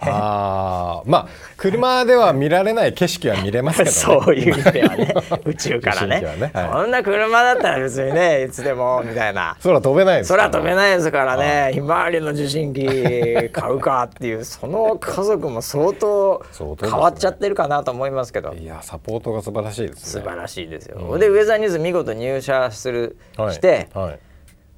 [0.00, 3.92] ああまあ車では見られない景色は見れますけど、ね、
[4.24, 5.14] そういう意味ではね。
[5.44, 6.20] 宇宙からね。
[6.20, 9.56] ね、はい、そんな車だったら別にねいつでもみたいな。
[9.62, 11.70] 空飛べないです空飛べないですからね。
[11.72, 12.86] ひまわりの受信機
[13.50, 16.42] 買うかっていうその家族も相当
[16.80, 20.22] 変わっちゃってるかなと思いますけど、ね、いやサポートが素晴らしいですね。
[20.22, 23.16] 素晴らしいですよ、うん、でウェザーニュース見事入社する、
[23.50, 24.18] して、はい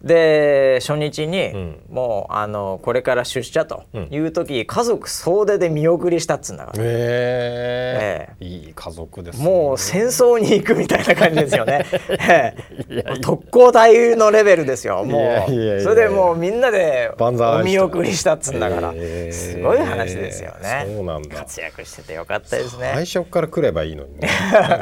[0.02, 15.04] で初日に、うん、もうあのこれから出社という時、うん、家族総出で見送りしたっつうんだから、えー、えー、いい家族です、ね、もう戦争に行くみたいな感じですよね、 えー、特攻隊のレベルですよ。
[15.04, 15.80] もう。
[15.82, 20.86] それでもうみんなでお見送りしたっつうんだから、えー、すごい話ですよね。
[20.86, 21.36] そうなんだ。
[21.36, 22.92] 活躍しててよかったですね。
[22.94, 24.28] 最初から来ればいいのにね。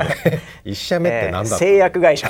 [0.65, 2.29] 一社目って何だ、えー、製薬会社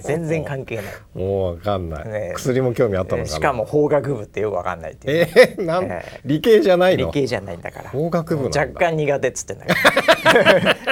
[0.00, 0.84] 全然関係ない。
[1.14, 3.36] もう分かんない、ね、薬も興味あったのかな。
[3.36, 7.06] しかも法学部ってよく分かんないっていう、えー、なん、えー、理系じゃないの？
[7.06, 7.90] 理系じゃないんだから。
[7.90, 9.74] 法学部若干苦手っつってんだか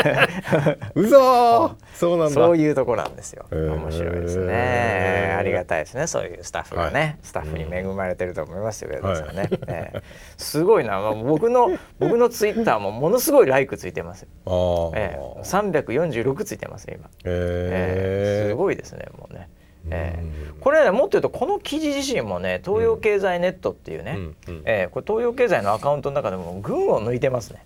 [0.02, 2.34] らうそそうなんだ。
[2.34, 5.36] そういうところなんですよ、えー、面白いですね。
[5.38, 6.06] ありがたいですね。
[6.06, 8.90] そういうスタッフがね、はい、スタッフに恵まれてると思いますよ。
[8.90, 9.20] ね、はい、
[9.68, 10.02] えー、
[10.36, 19.48] すごいな、まあ、僕の僕のツイッターもものすごいライクついてますよ、えー、346ついてます今、えー、すごいですねもうね。
[19.88, 24.16] えー、これねもっと言うとこの記事自身もね東洋経済ネットっていうね、
[24.48, 27.64] うん、えー、これ東洋経済のアカウントの中でも群を抜いてますね。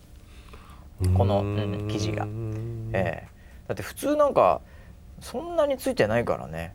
[1.17, 2.27] この、うん、記事が、
[2.93, 4.61] えー、だって普通なんか
[5.21, 6.75] そんなについてないからね。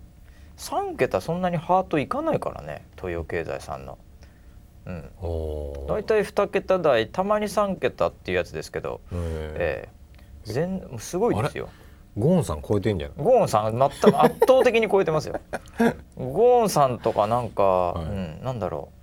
[0.58, 3.98] 3桁そんなにハートいかないからね東洋経済さんの。
[4.86, 5.04] うん、
[5.88, 11.70] 大体2桁台たまに3桁っていうやつですけど、えー、全すごいですよ。
[12.18, 13.18] ゴーンさん超えてんじゃない？
[13.24, 15.40] ゴーンさん全く圧倒的に超えてますよ。
[16.18, 18.96] ゴーンさんとかなんか、はい、うん、なんだろう。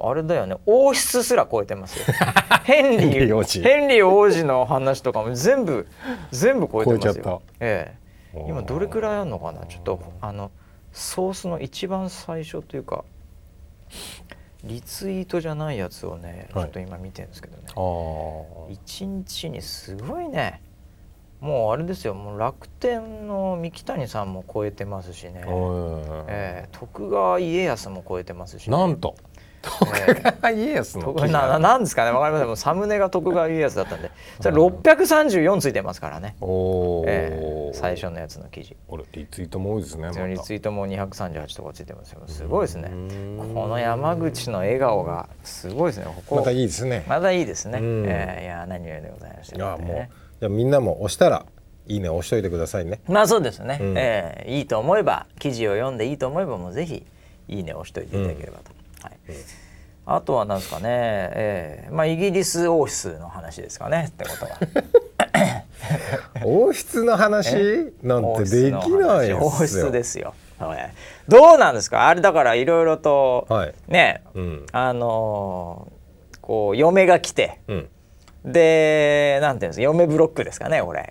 [0.00, 0.56] あれだよね。
[0.66, 2.04] 王室すら超えてますよ。
[2.64, 3.60] ヘンリー王子。
[3.62, 5.88] ヘンリー王子の話とかも全部
[6.30, 7.42] 全部超えてますよ。
[7.58, 7.96] え
[8.34, 9.66] え今どれくらいあるのかな？
[9.66, 10.50] ちょっとあの
[10.92, 13.04] ソースの一番最初というか
[14.62, 17.62] リツイートじゃないやつをね、ちょっと今見てるんですけどね。
[18.70, 20.60] 一日にすごいね
[21.40, 22.14] もうあれですよ。
[22.14, 25.44] もう楽天の三木谷さんも超えてますしね、
[26.26, 29.14] えー、徳川家康も超えてますし、ね、なんと。
[29.60, 29.86] 徳
[30.40, 31.14] 川家康の。
[31.14, 32.10] 記事ななんですかね。
[32.10, 32.56] わかりません。
[32.56, 34.10] サムネが徳川家康だったんで。
[34.40, 38.76] それ634ついてますからね、おえー、最初のやつの記事。
[38.88, 42.22] 俺リツイートも多いですね、ま、リツイートも238とかついてますよ。
[42.26, 42.90] すごいですね。
[43.54, 46.06] この山口の笑顔がすごいですね。
[46.06, 47.04] ここまたいいですね。
[47.08, 51.46] またいいですね、えー、いや何よりでございました、ね、いやもうじゃみんなも押したら
[51.86, 53.00] いいね押しといてくださいね。
[53.08, 57.04] まあそうですね、うん、えー、いいと思えば記事を読んでいいと思えばもうぜひ
[57.48, 59.34] いいね押しといていただければと、うん、はい、うん。
[60.06, 64.08] あとは何ですかね、えー、まあイギリス王室の話ですかね。
[64.08, 64.58] ってことは。
[66.44, 67.92] 王室の話？
[68.02, 70.34] なんてできない王室ですよ。
[71.28, 72.08] どうなんですか？
[72.08, 77.88] あれだからいろいろと、はい、ね、うん、あのー、こう嫁が来て、うん、
[78.52, 81.10] でなんていうんですか嫁ブロックですかねこれ。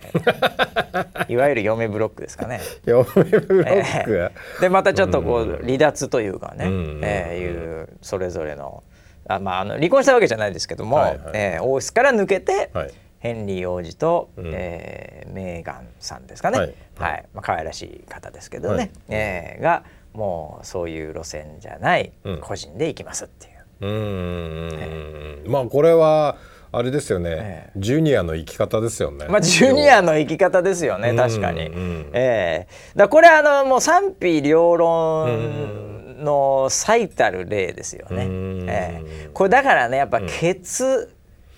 [1.28, 2.60] いわゆる嫁ブロックですかね。
[2.84, 8.82] 嫁ブロック、えー、でまたちょっとこう離脱というかね、うん、えー、いうそれぞれの
[9.28, 16.74] あまああの離婚したわけじゃないですけども、はいはい、えー、王室から抜けて、はい、ヘンリー王子と、うん、えー、メーガンさんですかね、はい。
[16.98, 19.84] はい、まあ可愛らしい方ですけどね、はい、えー、が
[20.14, 23.58] もうそういう路線じゃない個人で行きますっていう。
[23.80, 26.36] うん、えー、まあこれは
[26.70, 29.26] あれですよね、ええ、ジュニアの生き方ですよね。
[29.28, 31.66] まあジュニアの生き方ですよね、確かに。
[31.66, 32.92] うんうん、ええ。
[32.94, 38.26] ー、だこれあのもう賛否両論の最たる例ですよね。
[38.66, 39.28] ええ。
[39.28, 41.08] ー、これだからねやっぱ血、うん、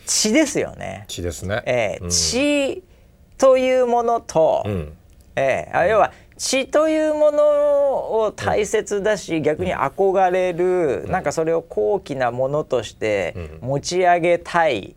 [0.07, 1.05] 血ですよね。
[1.09, 1.63] 血ですね。
[1.67, 2.05] ええ。
[2.05, 2.85] ー、血
[3.37, 4.97] というものと、うん、
[5.35, 5.77] ええ。
[5.77, 14.95] ー、要は血というものを大切だし、逆に憧れる、なんかそれを高貴なものとして持ち上げたい、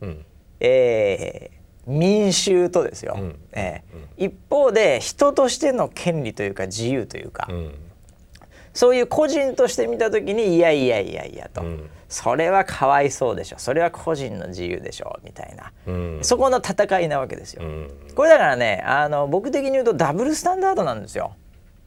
[0.61, 3.17] えー、民衆とですよ、
[3.51, 7.49] えー、一方で人としての権利というか自由というか、
[8.73, 13.59] そういう個人として見た時にいやいやいやいやと、うん、それはかわいそうでしょ。
[13.59, 17.63] それは個人の自由でしょみたいな、うん、そこの戦いなわけですよ。
[17.63, 21.35] うん、これだからねあの僕的に言うとダブルスタンダードなんですよ。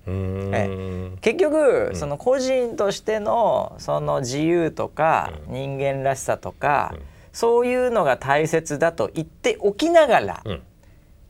[0.09, 6.95] え結局、その個人としてのその自由とか人間らしさとか、
[7.33, 10.43] そういうのが大切だと言っておきながら、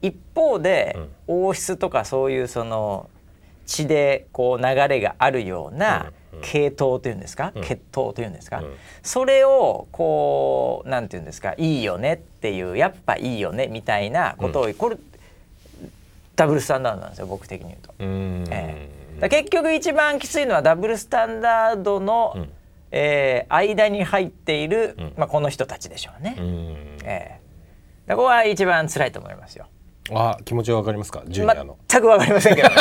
[0.02, 0.96] 一方で、
[1.26, 3.08] 王室とかそういうその
[3.66, 6.12] 血でこう流れがあるような
[6.42, 8.62] 系統というんですか、血統というんですか、
[9.02, 11.54] それをこうなんていうんですか？
[11.58, 14.96] いいよねっていうやっぱいいよねみたいなことを、これ
[16.36, 17.94] ダブルスタンダードなんですよ僕的に言うと。
[17.98, 22.52] えー、結局一番きついのはダブルスタンダードの、うん、
[22.90, 26.36] えー、間に入っている、うん、まあ、この人たちでしょうね。
[27.04, 29.66] えー、ここは一番辛いと思いますよ。
[30.12, 31.22] あ気持ちはわかりますか？
[31.26, 31.76] ジュニアの。
[31.88, 32.74] 全くわかりませんけどね。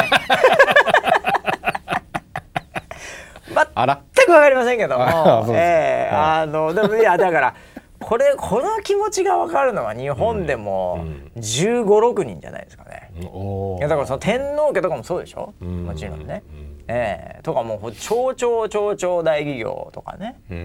[3.47, 7.55] 全くわかりませんけども、あえー、あのでもいやだから
[7.99, 11.05] これこの気持ちが分かるのは日本でも
[11.37, 13.11] 1 5 6人じゃないですかね。
[13.15, 16.43] いやだからその天皇家とかもそうでしょ、もちろんね。
[16.87, 20.57] えー、とかもう超超超超大企業とかね、うん。
[20.57, 20.61] う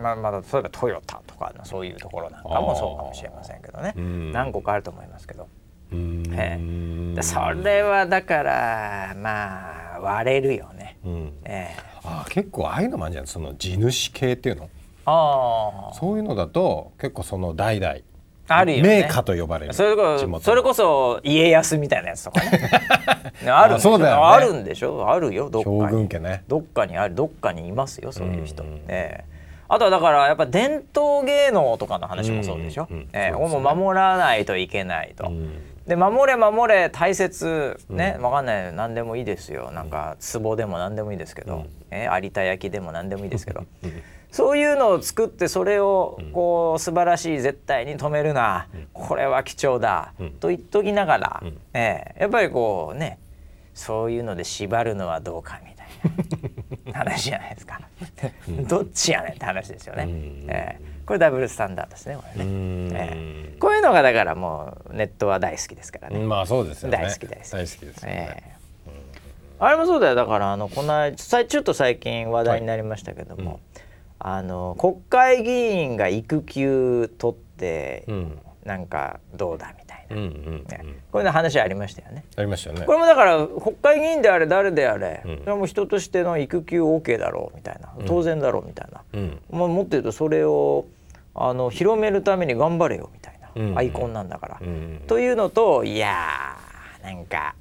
[0.00, 0.02] ん。
[0.02, 3.92] まあ、まだ例えばトヨタとかのそういうところなんかもそうかもしれませんけどね。
[4.32, 5.48] 何個かあると思いますけど、
[5.92, 11.32] えー、それはだからまあ割れるよね、うん。
[11.44, 13.26] えー、あ結構ああいうのもあるじゃん。
[13.26, 14.68] その地主系っていうの。
[15.06, 17.96] あそういうのだと結構その代々
[18.48, 19.74] あるよ、ね、名家と呼ばれる。
[19.74, 22.70] それこそれこそ家康みたいなやつとかね。
[23.50, 25.08] あるそうだよ、ね、あるんでしょ。
[25.08, 25.50] あるよ。
[25.50, 25.80] どっかに。
[25.80, 26.42] 将軍家ね。
[26.48, 27.14] どっかにある。
[27.14, 28.70] どっかにいますよそういう人、うん。
[28.70, 29.24] うん、え。
[29.68, 37.78] あとはだからやっぱ伝統芸能とかの話もそうでしょ、うんうん、えー、ね、もう守らないといけないと、うん、で守れ守れ大切。
[37.88, 38.72] ね、うん、分かんない。
[38.74, 39.70] 何でもいいですよ。
[39.70, 43.64] なんか壺でも何でもいいですけど、うん、えー、有田焼でも何でもいいですけど。
[44.32, 53.18] そういうのを作ってそれをこう素晴らしい絶対に止めるな、これは貴重だ、と言っときながら、えー、やっぱりこうね
[53.72, 56.92] そういうので縛るのはどうかみたいな。
[56.92, 57.80] 話じゃないですか。
[58.68, 60.08] どっちやねんって話ですよね。
[60.48, 62.50] えーこれダブルスタンダードですねこれね、
[62.92, 66.18] えー、こういうのがだからもうネットは大好きですからね。
[66.18, 66.98] まあそうですよね。
[66.98, 70.14] 大好き大好き大好きですよね、えー、あれもそうだよ。
[70.16, 73.60] だからあのこのちょっと最近話題になりましたけども、はいうん、
[74.18, 80.64] あの国会議員が育休取って、うん、なんかどうだみたいな、うんうんうん。
[80.68, 80.80] ね、
[81.12, 82.24] こういうの話ありましたよね。
[82.36, 82.84] ありましたよね。
[82.84, 87.92] これもだから国会議員であれ誰であれ、うん、それも人としての育休 OK だろうみたいな。
[88.06, 90.84] 当然だろうみたいな、うん、まあ、もっと言うとそれを
[91.36, 94.60] あの広めるために頑張れよみたいな、アイコンなんだから。
[95.06, 97.54] というのといやーなんか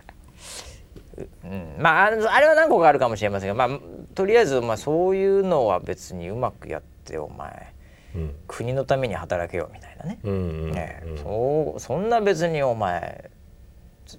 [1.44, 3.80] うん、まああれは何個かあるかもしれませんが、まあ、
[4.14, 7.74] とりあえずまあそういうのは別にうまくやってお前、
[8.16, 13.30] うん、国のために働けよみたいなね,、ねそうそんな別にお前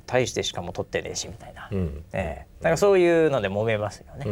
[0.07, 2.05] 大してしかも取ってねえしみたいな、うん。
[2.13, 4.27] えなんかそういうので揉めますよね。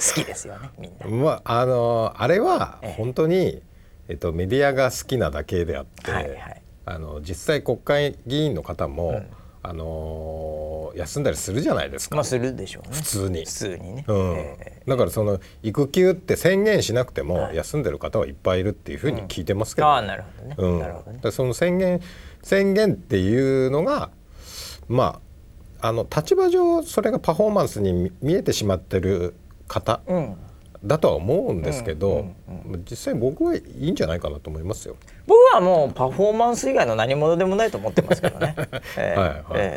[0.00, 1.06] 好きですよねみんな。
[1.06, 3.62] まああのあれは本当に、ええ
[4.10, 9.26] えっと、メディアが好きなだけであって、はいはい、あの実際国会議員の方も、うん、
[9.62, 12.16] あの休んだりするじゃないですか。
[12.16, 12.96] まあするでしょうね。
[12.96, 13.44] 普通に。
[13.44, 14.04] 普通にね。
[14.08, 14.32] うん。
[14.36, 20.54] えー、だからその育休って宣言しなくても休んでる方はいっぱいいるっていうふうに聞いてますけど、ねうん、ああなるほどね。
[20.58, 20.78] うん。
[20.80, 21.30] なるほどね。
[21.30, 22.00] その宣言
[22.42, 24.10] 宣言っていうのが
[24.88, 25.20] ま
[25.80, 29.34] ああの立場上それがパフォーマンスに見えてしまってる
[29.70, 30.00] 方。
[30.06, 30.36] うん
[30.82, 32.32] だとは思うんですけど、
[32.90, 34.96] 実際僕はいいんじゃないかなと思いますよ。
[35.26, 38.56] 僕はもうパフォーマンス以外の何者でもないと思ってますけどね、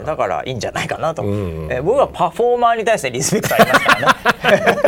[0.05, 4.85] だからいいんじゃないかなと、うんうん、えー、僕はパフォーマーに対してリスペクトありますからね。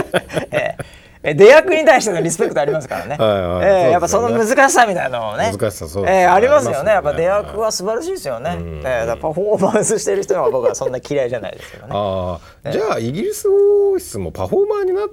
[0.52, 3.16] えー出役に対してのリスペクトありますからね。
[3.20, 5.52] はいはい、えー、やっぱその難しさみたいなのをね。
[5.58, 6.92] 難しさそう、ね、えー、ありますよね。
[6.92, 8.58] やっぱ出役は素晴らしいですよね。
[8.84, 11.94] えー、パフォーマンスしてる人は僕はそんな嫌いじゃないですけどね。
[11.96, 15.08] ああ、じゃあイギリス王室もパフォーマーにな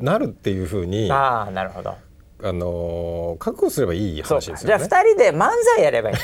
[0.00, 1.94] なるっていうふうにあなるほど
[2.42, 4.86] あの確保すればいい話ですよね。
[4.86, 6.16] じゃあ2人で漫才やればいい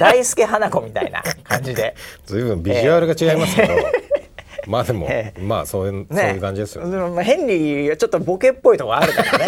[0.00, 1.94] 大輔花子みたいな感じで。
[2.24, 3.74] ずいぶんビジュアルが違いますけど。
[4.66, 6.96] まあでも、えー、まあそういう、ね、そういう感じですよ、ね。
[6.96, 9.46] まあ、ヘンリーはちょっとボケっぽいとこあるからね。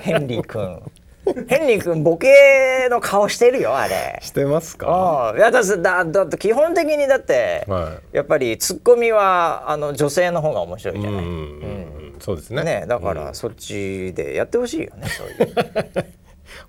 [0.02, 0.82] ヘンリー君。
[1.48, 4.18] ヘンリー君ボケの顔してるよあれ。
[4.22, 5.34] してますか？
[5.36, 11.86] いやだだだって基本的にだって、はい、やっぱりツッコミはあの女性の方が面白いじゃない、うん、うん
[12.20, 12.62] そうですね。
[12.64, 15.54] ねだからそっちでやってほしいよね、そういう。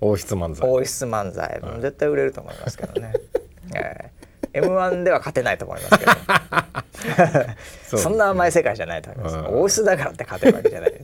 [0.00, 0.68] 王室漫才。
[0.68, 3.12] 王室漫才、はい、絶対売れると思いますけどね、
[3.74, 4.17] えー、
[4.58, 6.12] m 1では勝てないと思いますけど。
[7.98, 10.94] そんな甘い世界じゃないと思います、王室だからって勝てるわけじゃない、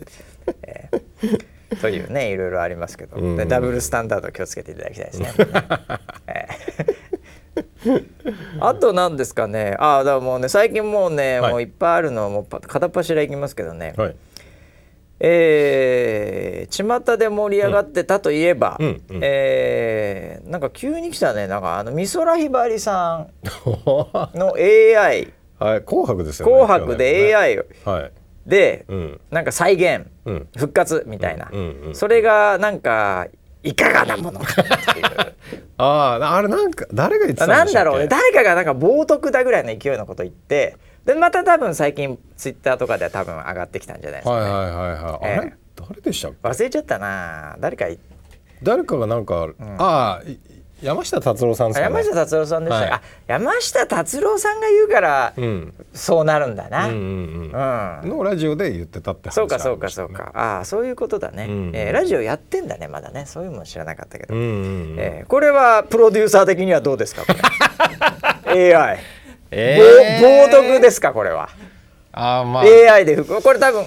[0.62, 5.32] えー、というねいろいろありますけど、ダブルスタンダード気をつけていただきたいですね、
[6.26, 7.05] えー
[8.61, 9.76] あと何ですかね。
[9.78, 14.16] ああだからもうね最近もうね、はい、もういっぱいあるのもう片っ柱いきますけどね、はい、
[15.20, 19.16] えー、巷で盛り上がってたといえば、うんうん。
[19.16, 21.46] うん、えー、なんか急に来たね。
[21.46, 23.26] なんかあの美空ひばりさ
[23.64, 28.12] んの AI はい、紅白ですよ、ね、紅白で AI、はい、
[28.46, 33.28] で、うん、なんか再現、うん、復活みたいな、うんうんうん、それがなんか
[33.62, 35.06] いかがなものかっていう。
[35.76, 38.06] あああれなんか誰が言ってたんなんだろうね。
[38.06, 47.57] 誰かがなんか冒涜だぐらいの勢いのこと言ってでまた多分最近ツイッターとかでは多分上がってきたんじゃないですか、ね、はいはいはいはい、えー、あれ誰でした忘れちゃったな。
[47.61, 47.86] 誰か
[48.62, 50.22] 誰かがなんか、うん、ああ
[50.82, 58.02] 山下達郎さんですか、ね、山下達郎さんでした、はい、あ山下達郎さんが言うから、うん、そうなるんだな、うんうんうん。
[58.02, 60.30] うん、のラジオで言ってたって話、ね、そうかそうかそうか。
[60.34, 63.24] ああそういうことだね、うんうん、えー、ラジオやってんだねまだね。
[63.26, 64.50] そういうの知らなかったけど、うんうんう
[64.94, 67.24] ん、えー、これはプロデューサー的にはどうですか？
[67.24, 67.32] こ
[68.50, 68.74] れ。
[68.76, 68.98] AI、
[69.57, 71.48] えー、冒涜ですかこれは。
[72.12, 73.86] あ、まあ、AI でこれ多分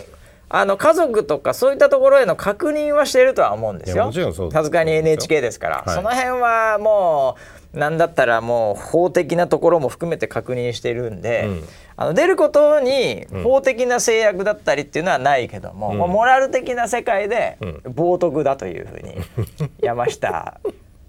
[0.49, 4.11] あの家族とかそういったところへの確認はしているとは思うんですよ。
[4.51, 7.35] さすがに NHK ですから、はい、その辺はも
[7.73, 11.63] う何だったらもう法的なところも含めて確認しているんで、うん、
[11.97, 20.59] あの出ることに法的な制約だったりっていうのはないけども、うん、モラル的な世界で冒涜だというふうに山下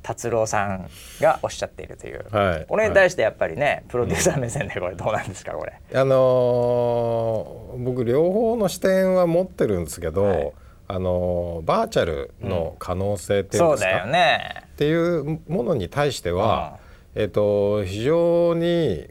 [0.08, 0.88] 達郎さん
[1.20, 5.78] がおっしゃっているという、はい、これに対してやっぱりね、プロデューサー目線でこれどうなんですかこれ？
[5.94, 10.52] あのー、僕両方の視点は持ってるんですけど、はい、
[10.88, 16.78] あのー、バーチャルの可能性っていうんですか、うんね、っていうものに対しては、
[17.14, 19.08] うん、えっ、と非常に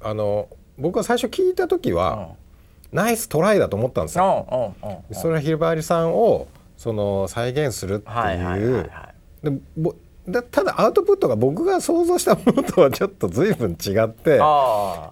[0.00, 2.28] あの僕は最初聞いた時は、
[2.92, 4.76] うん、ナイストライだと思ったんですよ。
[5.10, 8.16] それはひばりさんをその再現するっていう。
[8.16, 9.08] はいはいはいは
[9.42, 9.50] い。
[9.50, 9.92] で
[10.28, 14.32] だただアウトプットが僕が想像したものとはちょっと随分違って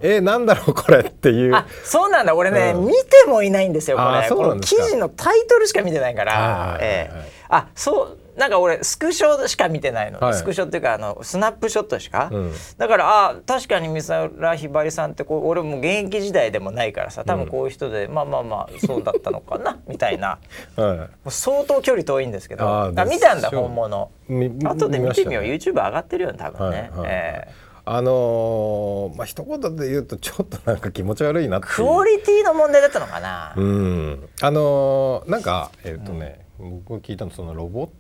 [0.00, 1.54] えー、なんだろうこれっていう。
[1.84, 2.34] そうなんだ。
[2.34, 4.28] 俺ね、うん、見てもいないんですよこれ。
[4.28, 20.38] この記事のタイトルしか見てないから、えー、あそうなんか俺スクショしか見てないの、はい、スクショっていうかあのスナップショットしか、うん、だからあ確かに美空ひばりさんってこう俺も現役時代でもないからさ多分こういう人で、うん、まあまあまあそうだったのかな みたいな、
[20.76, 22.66] はい、もう相当距離遠いんですけど。
[22.68, 24.10] あ見たんだ本物。
[24.28, 33.54] 後で見てみよう、ね、YouTube 上がってるよ多分ね、はいはい、えーあのー、まあ一言で言うとちょっとなんか気持ち悪いなってクオリティの問題だったのかな。
[33.56, 34.28] うん。
[34.42, 37.92] あのー、なんかえっ、ー、とね、うん、僕聞いたのそのロボット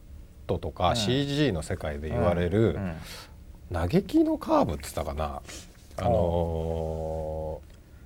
[0.58, 2.78] とか CG の世界で言われる、
[3.72, 5.42] 嘆きのカーブっつったかな。
[5.98, 7.60] あの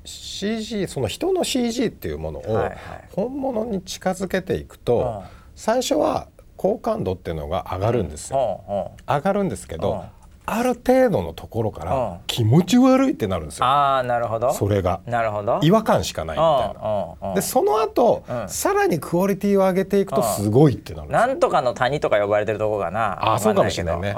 [0.04, 2.70] ー、CG その人の CG っていうものを
[3.12, 5.22] 本物に近づけていくと、
[5.54, 8.92] 最初は好感度っていうのが上がるんですよ。
[9.06, 10.04] 上がるんですけど、
[10.46, 13.64] ある程度のところから気持ち悪いってなるんですよ。
[13.66, 14.52] ああなるほど。
[14.52, 15.00] それが。
[15.06, 15.60] なるほど。
[15.62, 17.34] 違和感しかないみたいな。
[17.34, 21.26] でその後、うん、さらにクオリティを上げていくとすごいってなるんですよ。
[21.26, 23.34] なんとかの谷とか呼ばれてるとこかな。
[23.34, 24.08] あそうかもしれないね。
[24.08, 24.12] う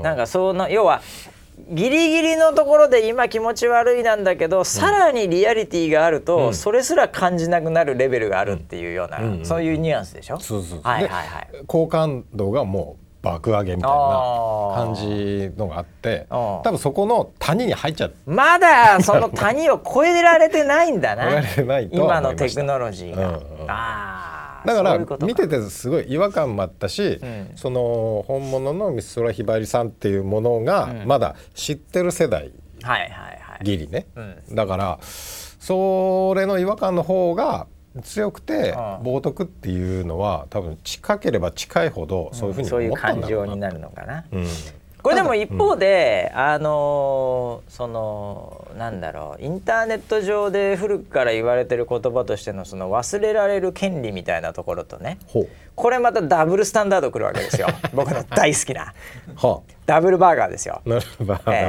[0.00, 1.00] ん、なんかその要は
[1.70, 10.38] ギリギリのところで今気持ち悪いなんだけど、うん、さらにリアリティがあると、うん、それすら感じなくなるレベルがあるっていうような、うん、そういうニュアンスでしょ？
[10.40, 11.48] そうそうはいはいはい。
[11.66, 13.96] 好感度がもう爆上げみたいな
[14.74, 18.14] 感じのがあって多分そこの谷に入っちゃう。
[18.26, 21.40] まだその谷を超えられてないんだな。
[21.92, 32.52] 今のテクノロジーが、うんうん、あだから見ててすごい違和感もあったし、うん、その本物の美空ひばりさんっていうものがまだ知ってる世代、
[33.62, 34.06] ギリね、
[34.52, 37.66] だからそれの違和感の方が
[38.00, 44.24] 強くて冒涜っていうのは多分近ければ近いほどそういうふうに思ったんだろうな、うん、そういう感情になるのかな。
[44.32, 44.46] うん。
[45.02, 55.18] これでも一方で、うん、あのそのなんだろうインターネット上で古くから言われてる言葉としてのその忘れられる権利みたいなところとね
[55.74, 57.66] これまたダブルスタンダードくるわけですよ。
[57.92, 58.94] 僕の大好きな。
[59.86, 60.82] ダブルバーガーですよ。
[60.86, 61.00] ダ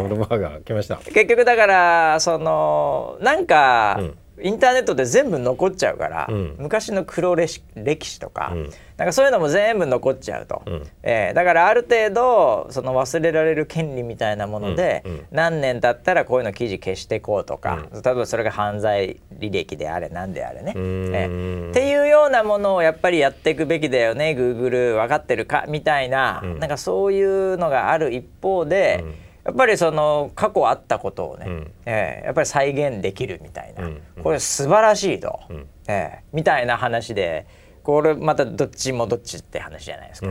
[0.03, 0.63] ブルバーガー。
[0.63, 0.97] 来ました。
[0.97, 7.61] 結局だからそのなんか、うんインターネットで全部残っちゃうから、うん、昔の黒歴
[8.01, 25.65] 史とか、うん、なんかそういうのも全部残っちゃうと、うん、えー、だからある程度その忘れられる権利みたいなもので、うんうん、何年経ったらこういうの記事消していこうとか、例えばそれが犯罪履歴であれ何であれね、えー、っていうようなものをやっぱりやっていくべきだよねグーグル分かってるか？
[25.69, 29.03] みたいな、なんかそういうのがある一方で、
[29.45, 37.45] やっぱりその過去あったことをね、うん、えー、やっぱり再現できるみたいな、うん、これ素晴らしいと、うん、えー、みたいな話で
[37.83, 40.27] これまたどっちもどっちって話じゃないですか。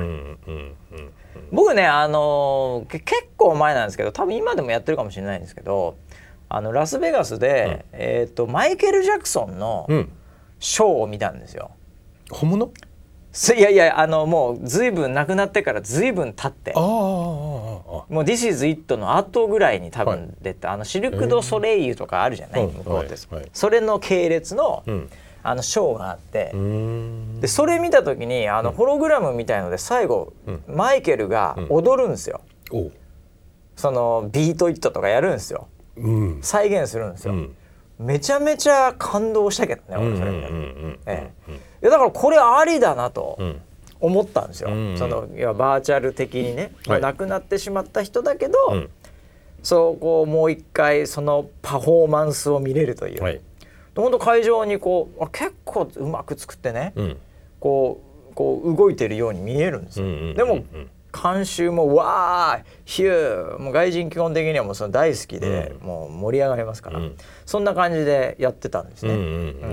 [1.50, 3.04] 僕ねあのー、結
[3.36, 5.96] 構前なんですけど多分今でもやってるかもしれないんですけど
[6.48, 9.86] あのラスベガスで、えーと、マイケル・ジャクソンの
[10.58, 11.70] ショーを見たんですよ。
[12.30, 12.72] 本物？
[13.56, 16.72] いやいやあのもう随分亡くなってから随分経って。
[16.74, 23.06] もう「This is It」の後ぐらいに多分出た、はい、あのシルク・ド・ソレイユとかあるじゃない、向こう
[23.52, 25.10] それの系列の、うん、
[25.42, 26.52] あのショーがあって。
[27.40, 32.92] でそれ見た時にあのホログラムみたいので最後、うん、マイケルが踊るんですよ、うん、
[33.76, 35.68] そのビート・イットとかやるんですよ、
[36.42, 37.34] 再現するんですよ、
[37.98, 40.32] めちゃめちゃ感動したけどね俺それ。
[40.32, 41.71] 見た時。
[41.82, 43.38] ええやだからこれありだなと
[44.00, 44.70] 思ったんですよ。
[44.70, 48.90] うんそのいやバーチャル的にね、はい、亡くなってしまった人だけど、うん、
[49.62, 53.22] そうこうもう一回そのパフォーマンスを見れるという。
[53.22, 53.40] はい、
[53.94, 57.16] 本当会場にこう結構うまく作ってね、うん、
[57.60, 60.34] こうこう動いてるように見えるんですよ。
[60.34, 60.64] でも
[61.12, 69.16] 監修もわーヒューもう外人基本的にはもうその大好きで、もう盛り上がりますから、うん、そんな感じでやってたんですね、う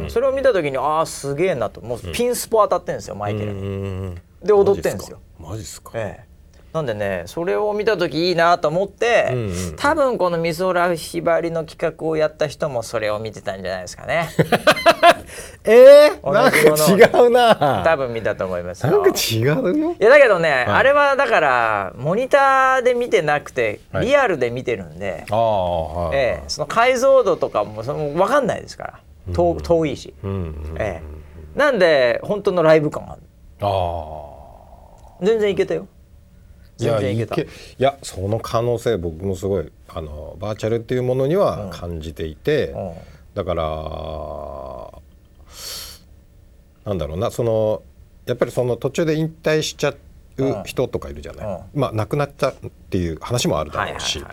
[0.06, 1.82] んそれを見た時にああすげえなと。
[1.82, 3.54] もうピンスポ当たってんですよ、マイケル。
[3.54, 4.16] に。
[4.44, 5.20] で踊ってんですよ。
[5.40, 6.30] マジっすか、ええ。
[6.74, 14.30] なんでねそれを見た時いいなと思って、うんうん、多分この美空ひばりの企画をやった人もそれを見てたんじゃないですかね。
[15.64, 17.84] えー、なんか違うな。
[17.84, 19.46] 多分見たと思いますなんか違う
[19.78, 19.96] よ。
[20.00, 29.00] いやだけどね、はい、あれはだからモニターで見てなくてリアルで見てるんで、はい、えー、その解像度とかもその分かんないですから。
[29.34, 30.36] 遠,、遠いし、うんう
[30.74, 33.22] ん、えー、なんで本当のライブ感がある。
[33.62, 34.30] あ
[35.22, 35.88] 全然いけたよ。
[36.80, 42.94] いやいけいやその可能性僕もすごいあのバーチャルっていうものには感じていて、うん、
[43.34, 43.64] だから
[46.90, 47.84] なんだろうなその
[48.26, 49.94] やっぱりその途中で引退しちゃ
[50.38, 52.54] う人とかいるじゃない、うん、まあ亡くなっちゃっ
[52.90, 54.28] ていう話もあるだろうし、やっ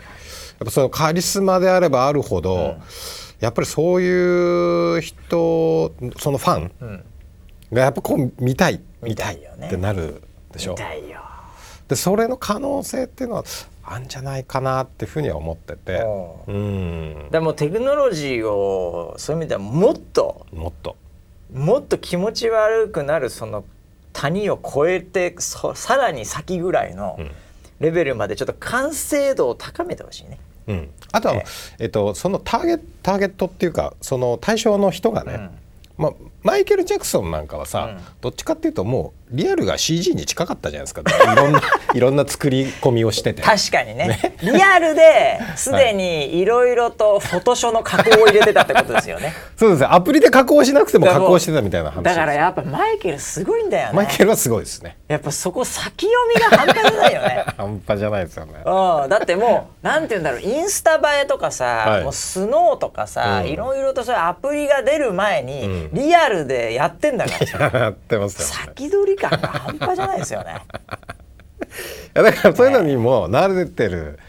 [0.59, 2.81] ぱそのカリスマであればあるほど、うん、
[3.39, 7.03] やっぱりそういう人そのファン
[7.71, 10.71] がやっぱこう見たい見たいってなるでしょ。
[10.71, 11.21] 見たいよ。
[11.87, 13.43] でそれの可能性っていうのは
[13.83, 16.03] あんじゃないかなっていうふうには思ってて、
[16.47, 20.97] うん、でもテクノロジーをそういう意味ではもっともっと
[21.53, 23.63] もっと気持ち悪くなるその
[24.13, 27.19] 谷を越えてさらに先ぐらいの
[27.79, 30.39] レベルまでちょっと完成度を高めてほしいね。
[30.67, 31.45] うん、あとは、え。
[31.79, 35.49] えっと、そのターゲターゲットっていうかその対象の人がね、うん、
[35.97, 36.13] まあ、
[36.43, 41.01] マイケル・ジャクソンなんかはさ、うん、どっちかっていうともうリアルが CG に近かったじゃないですか。
[41.01, 41.61] いろんな
[41.93, 43.41] いろんな作り込みをしてて。
[43.41, 49.33] 確かにね、ね、リアルですでにいろいろとフォトショーの加工を入れてたってことですよね。
[49.57, 49.85] そうです。
[49.85, 54.97] アプリで加工しなくても加工してたみたいな話だからやっぱマイケルすごいんだよねマイケルはすごいですね。
[55.09, 57.45] やっぱそこ先読みが半端じゃないよね。
[57.57, 58.53] 半端じゃないですよね。
[58.65, 59.09] うん。
[59.09, 60.41] だってもうなんて言うんだろう。
[60.41, 67.79] インスタ映えとかさ、はい、もうスノーとかさ、いろいろとそういうアプリが出る前に、うん、リアルでやってんだから。
[67.79, 70.55] やってますよ、ね、先取り感が半端じゃないですよね。
[72.15, 74.19] いやだからそういうのにも慣れてる、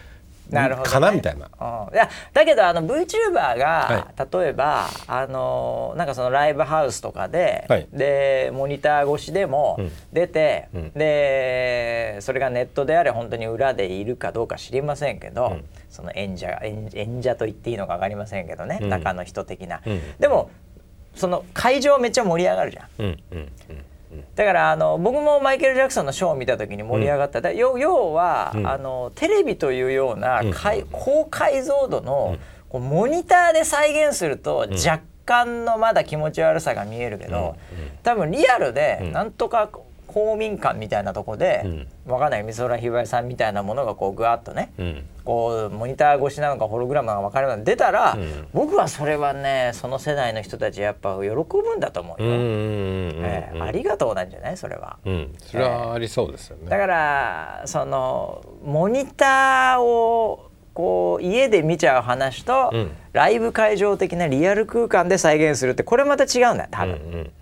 [0.51, 1.49] なるほど、ね、かなみたいな。
[1.61, 9.79] うん、いやだけどあの VTuber が、はい、例えばあのなんかそのライブハウスとかで、はい、でモニター越しでも
[10.13, 19.83] 出て、うん、でそれがネットであれ本当に裏でいるかどうか知りませんけど、うん、その演者演演者と言っていいのか分かりませんけどね、中の人的な。
[20.19, 20.51] でも
[21.15, 22.87] その会場めっちゃ盛り上がるじゃん。
[22.99, 23.39] うんうん
[23.71, 23.85] うん
[24.35, 30.55] だからあの僕もマイケル・ジャクソンのショーを見た時に盛り上がった、うん、要は、うん、あのテレビというような、うん、
[30.91, 32.39] 高解像度の、
[32.69, 37.57] こうモニターで再現すると若干のまだ気持ち悪さが見えるけど、
[38.03, 39.69] 多分リアルでなんとか
[40.19, 54.57] 公民館みたいなとこで、うん、分かんない美空ひばりさんみたいなものがこうぐわっとね、うん、こうモニター越しなのかホログラムなのか分かるように出たら、うん、僕はそれはねその世代の人たちやっぱ喜ぶんだと思うよ、えー、ありがとうなんじゃない？
[54.57, 54.99] それは、
[55.39, 62.73] それはありそうですよね、えー、だからそのモニターをこう家で見ちゃう話と、
[63.13, 67.33] ライブ会場的なリアル空間で再現するってこれまた違うんだよ多分。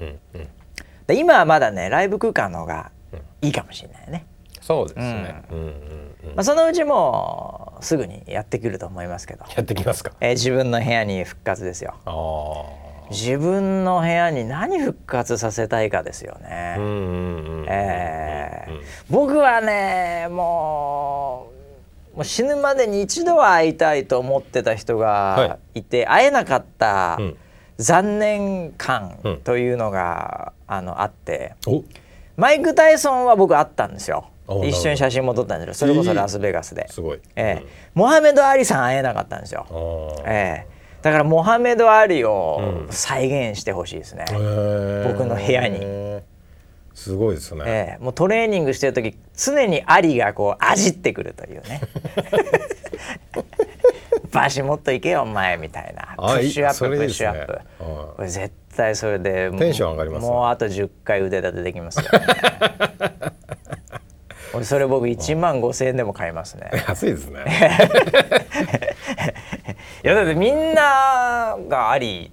[1.08, 2.90] うんうんうんうん今はまだねライブ空間の方が
[3.40, 4.26] いいかもしれないね。
[4.60, 5.42] そうですね。
[6.34, 9.44] まあ、そのうちもすぐにやってくると思いますけど。
[9.56, 10.10] やってきますか？
[10.20, 11.94] えー、自分の部屋に復活ですよ。
[13.10, 16.74] 自分の部屋に何復活させたいかですよね。
[19.08, 21.52] 僕はねも
[22.14, 27.16] うもう死ぬまでに一度は会いたいと思ってた人がいて、はい、会えなかった。
[27.20, 27.36] うん
[27.78, 31.54] 残念感というのが、うん、あのあって。
[32.36, 34.28] マイク・タイソンは僕あったんですよ。
[34.64, 35.74] 一緒に写真も撮ったんですよ。
[35.74, 37.66] それこそラスベガスで、すごい、ええ。
[37.94, 39.66] モハメド・アリさん会えなかったんですよ、
[40.24, 40.76] ええ。
[41.02, 45.80] だからモハメド・アリを再現してほしいですね、うん、僕の部屋に。
[46.94, 51.82] すごいですね、ええ、もうトレーニングしてる時常にアリがこうあじってくるというね
[54.36, 56.14] バシもっといけよお前みたいな。
[56.16, 57.58] プッシュアッププッシュアップ。
[57.78, 62.10] これ絶対それでテンション上がります、もうあと10回腕立てできますよ、ね、
[64.52, 66.70] 俺それ僕1万5千円でも買いますね。
[66.86, 67.44] 安いですね。
[70.04, 72.30] いやだってみんながあり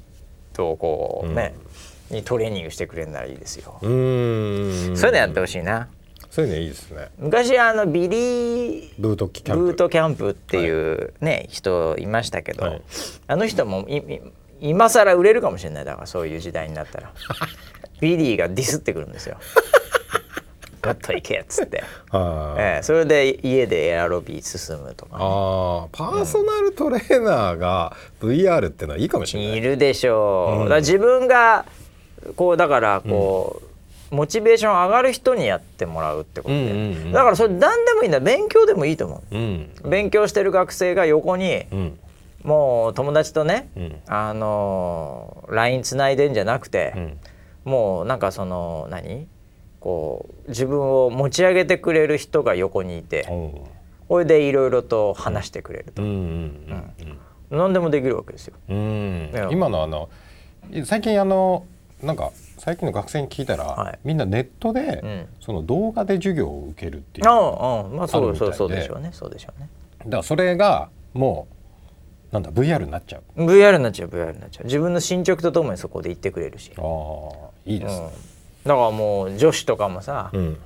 [0.51, 1.53] とこうね、
[2.11, 3.79] うん、にトレーニングしてくれるならいいですよ。
[3.81, 4.97] うん。
[4.97, 5.87] そういうのやってほしいな
[6.33, 7.09] そういうのいいですね。
[7.19, 9.63] 昔あのビリーブートキャンプ。
[9.65, 12.81] ブートキャンプっていうね、はい、人いましたけど、はい、
[13.27, 13.85] あの人も
[14.59, 15.85] 今更売れるかもしれない。
[15.85, 17.13] だからそういう時代になったら
[18.01, 19.37] ビリーがディスってくるんですよ。
[20.83, 31.65] もっといけっつって、えー、それで家でエアロビー進むとか、ね、あパーソナルトレーナーが VR ってのはいいかもしれない、いるでしょう、うん、だ自分が
[32.35, 33.72] こうだからこう、うん
[34.13, 38.19] モチベーション上がる人にやってもらうってことで、だからそれ何でもいいんだ。
[38.19, 41.99] 勉強でもいいと思う、うん、勉強してる学生が横に、うん、
[42.43, 47.17] もう友達とね、うん、あの LINE つないでんじゃなくて、
[47.65, 49.27] もうなんかその何？
[49.79, 53.27] こう自分を持ち上げてくれる人が横にいて
[54.07, 56.01] これでいろいろと話してくれると、
[57.49, 58.53] 何でもできるわけですよ。
[58.69, 60.07] 今のあの
[60.85, 61.65] 最近あの
[62.03, 69.09] なんか最近の学生に聞いたら、はい、みんなネットで、うん、その動画で授業を受けるっていうああまあそうそうそうでしょうね。
[69.13, 69.69] そうでしょうね。
[69.99, 71.47] だからそれがも
[72.31, 73.45] うなんだ VR になっちゃう。
[73.45, 74.65] VR になっちゃう VR になっちゃう。
[74.65, 76.71] 自分の進捗とともにそこで言ってくれるし。
[76.77, 78.11] ああいいですね、うん、
[78.69, 80.57] だからもう女子とかもさ、うん、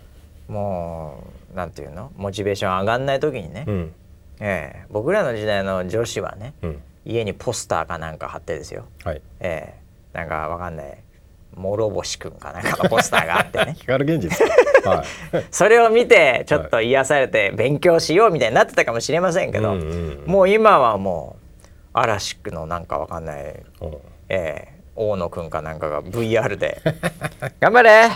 [0.47, 1.23] も
[1.53, 2.11] うなんていうの？
[2.17, 3.93] モチベーション上がんない時にね、うん、
[4.39, 9.21] えー、僕らの時代の女子はね、うん、家にポスターかなんか貼ってですよ、はい。
[9.39, 10.97] えー、なんかわかんない
[11.58, 12.60] 諸星くんかな。
[12.60, 13.76] んかのポスターがあってね。
[13.82, 14.43] 光源氏
[14.88, 23.55] はい、 それを見てちょっと癒されて勉強しようみたいになってたかもしれませんけど、うんうんうん、もう今はもう嵐くのなんかわかんない、
[24.30, 26.82] えー、大野くんかなんかが VR で
[27.60, 28.10] 「頑張れ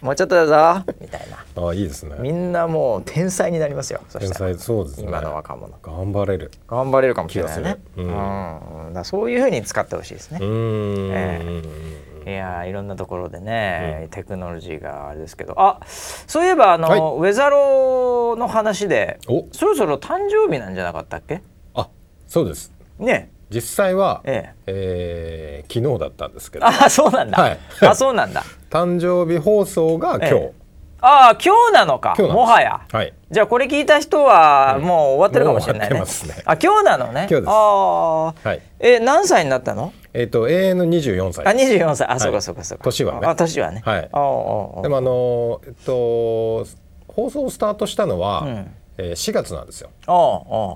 [0.00, 1.68] もうちょっとだぞ」みたいな。
[1.68, 2.16] あいいですね。
[2.18, 4.00] みんなもう天才になりますよ。
[4.18, 5.74] 天才そうです、ね、今の若者。
[5.82, 6.50] 頑張れる。
[6.68, 10.38] 頑張れるかもしれないね、うん、うん、だそういうふうに使ってほしいですね。
[10.42, 15.54] うん、えーいやいろんなところでね、うん、テクノロジーがあれですけど。
[15.56, 19.20] あそういえばあの、はい、ウェザローの話で
[19.52, 21.42] そろそろ誕生日なんじゃなかったっけ？
[21.74, 21.88] あ
[22.26, 22.72] そうです。
[22.98, 25.62] ね実際は、ええ。
[25.62, 26.66] えー、昨日だったんですけど。
[26.66, 28.42] あそうなんだ、はい、あそうなんだ。
[28.70, 30.52] 誕生日放送が今日、え
[31.00, 32.16] ああ今日なのか。
[32.18, 36.06] もはや、はい、じゃあこれ聞いた人はもう終わってるかもしれないね,、ね。
[36.44, 37.28] あ今日なのね。
[37.30, 37.48] 今日です。
[37.48, 39.92] ああ、はい、え何歳になったの？
[40.12, 42.08] えっ、ー、と永遠の24歳あ24歳。
[42.08, 42.84] あ、そうかそうかそうか。
[42.84, 43.26] 年はね。
[43.26, 43.82] あ年はね。
[43.84, 44.08] はい。
[44.10, 46.66] あでもあのえっと
[47.08, 49.90] 放送スタートしたのは、うんえー、4月なんですよ。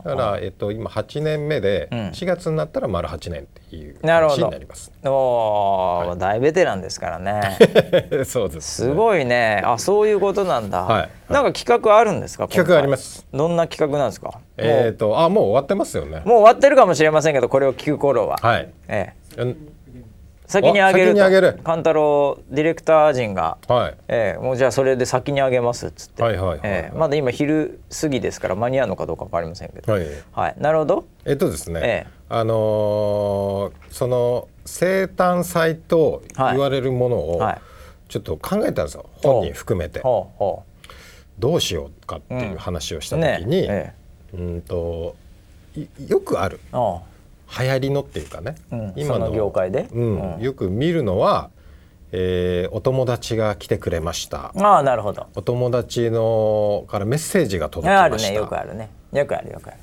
[0.04, 7.56] だから、えっと、今8年目で、うん、4月になったら丸8年っていう話になります、おお、はい、大ベテランですからね。
[8.24, 9.62] そうです、ね、すごいね。
[9.64, 13.26] あそういうことなんだ、はい、なんか企画あるんですか企画あります。
[13.32, 14.40] どんな企画なんですか？
[14.56, 16.22] えっ、ー、とあもう終わってますよね。
[16.24, 18.38] もう終わってるかもしれませんけどこれを聞く頃は。
[18.42, 19.54] はい、ええ
[20.50, 21.60] 先にあげる先にげる。
[21.62, 23.96] 勘太郎ディレクター陣が、はい。
[24.08, 31.04] えー、もうじゃあそれで先にあげますっつって、はいはいはい、えー、まだ今昼過ぎですから間に合うのかどうか分かりませんけど、はい、はい、なるほど。
[31.24, 37.40] えっとですね、えー、あのー、その生誕祭と言われるものを
[38.08, 40.02] ちょっと考えたんですよ、本人含めて。
[40.02, 43.92] どうしようかっていう話をした時に、うん、ねえ。
[44.34, 45.14] ー、うんと
[46.08, 46.58] よくある
[47.58, 49.32] 流行りのっていうかね、うん、今の。
[49.32, 50.38] 業界で、うん。
[50.40, 51.50] よく見るのは、
[52.12, 54.52] えー、お友達が来てくれました。
[54.56, 55.26] あなるほど。
[55.34, 58.90] お友達のからメッセージが届きました、ね、よくあるね。
[59.12, 59.76] よくあるよくある。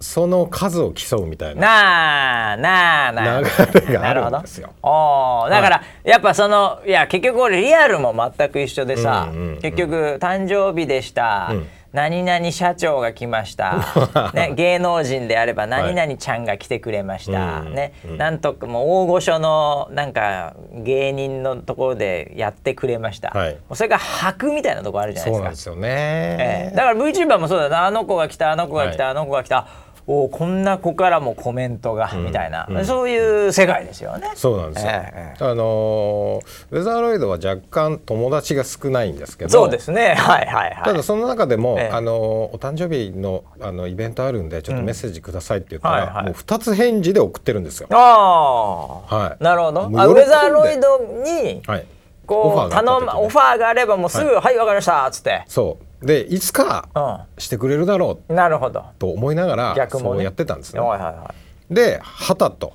[0.00, 1.60] その数を競うみたいな。
[1.60, 3.40] なあなあなあ。
[3.40, 3.46] 流
[3.86, 4.70] れがあるんですよ。
[4.82, 13.78] おだから、はい、やっぱそのいや結局俺リアルも全く一緒でさ、うんうんうん、結局誕生日でした、うん何々社長が来ました、
[14.34, 25.40] ね、芸能人であれば何々ちゃんが来てくれました、はい、ね、うん、なんとかもう大御所のなんか芸人のところでやってくれました、はい、それが箔みたいなところあるじゃないですか。
[25.40, 27.86] そうなんですよね、えー、だから VTuber もそうだな。
[27.86, 29.66] あの子が来たあの子が来た、はい、あの子が来た
[30.12, 34.32] おこんな子からもコメントが、みたいな、うん、そういう世界ですよね。
[34.34, 34.90] そうなんですよ。
[34.92, 40.14] えー、あのー、ウェザーロイドは若干友達が少ないんですけどそうですね。
[40.18, 40.82] はいはいはい。
[40.82, 47.86] ただその中でも、えー、あのー、お誕生日のあのイベントあるんでちょっとメッセージくださいって言ったら、うんはいはい、もう2つ返事で送ってるんですよ。
[47.92, 49.82] ああ、はい、なるほど。
[49.94, 51.84] あウェザーロイドに、はい、
[52.30, 54.56] こう頼むオファーがあればもうすぐ「はい。
[54.56, 55.42] わ、はい、かりました」っつって。
[55.48, 56.06] そう。
[56.06, 58.84] でいつかしてくれるだろう、なるほど。
[58.98, 60.80] と思いながら逆も、ね、そうやってたんですね。
[60.80, 61.34] はいはいは
[61.70, 62.72] い、ではたと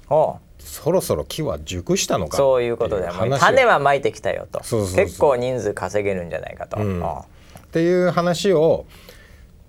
[0.59, 3.07] そろそろ木は熟したのかそういうことで
[3.39, 4.59] 種はまいてきたよと。
[4.59, 6.77] 結構人数稼げるんじゃないかと。
[6.79, 7.13] うん、っ
[7.71, 8.85] ていう話を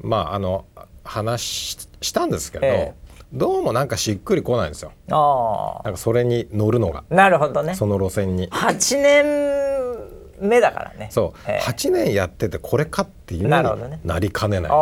[0.01, 0.66] まああの
[1.05, 2.95] 話したんですけど、ええ、
[3.33, 4.93] どうもなんかしっくりこないんですよ。
[5.11, 7.05] あなんかそれに乗るのが。
[7.11, 7.74] なるほどね。
[7.74, 8.49] その路線に。
[8.51, 11.09] 8年目だからね。
[11.11, 14.79] そう、えー、8年やっててこれかっていうのになりかねないし、ね、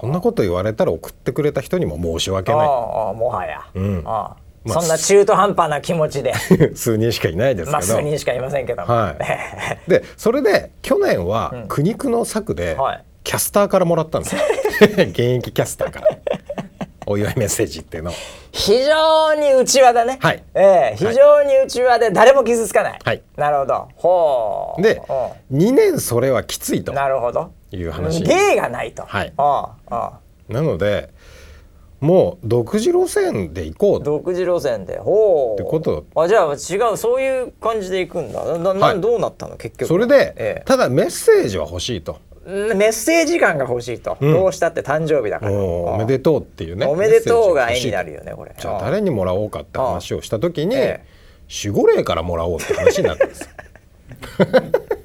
[0.00, 2.66] そんなこと言われたら送ってくれた人にも申し訳ない。
[2.66, 4.02] もはや、うん。
[4.04, 6.34] あまあ、そんな中途半端な気持ちで。
[6.74, 9.16] 数人しかいないですけど、まあ、数人しかいませんけどは
[9.86, 12.76] い、でそれで去年は苦肉の策で、
[13.24, 14.42] キャスターからもらったんですよ。
[15.08, 16.08] 現役キャスターから
[17.08, 18.12] お祝いメッセージっていうの
[18.52, 20.18] 非常に内輪だね。
[20.20, 22.98] はい、えー、非常に内輪で誰も傷つかない。
[23.02, 23.22] はい。
[23.36, 23.88] なるほど。
[23.96, 24.82] ほう。
[24.82, 25.00] で
[25.52, 26.92] 2年それはきついと。
[26.92, 27.52] なるほど。
[27.72, 28.22] いう話。
[28.22, 29.04] 芸がないと。
[29.06, 29.32] はい。
[29.38, 31.10] ああなので
[32.00, 34.98] もう独自路線で行こう独自路線で。
[34.98, 35.60] ほう。
[35.60, 36.04] ってこと。
[36.14, 38.44] あじゃあ違うそういう感じで行くんだ。
[38.58, 39.56] なな、はい、どうなったの？
[39.56, 39.88] 結局。
[39.88, 42.18] それで、ええ、ただメッセージは欲しいと
[42.48, 45.52] メッセージ感が欲しいと、うん、どうしたって誕生日だから。
[45.52, 46.86] おめでとうっていうね。
[46.86, 48.54] おめでとうが絵になるよねこれ。
[48.58, 53.48] じゃあ誰にもらおうかって話をした時に、守護霊からもらおうって話になったんです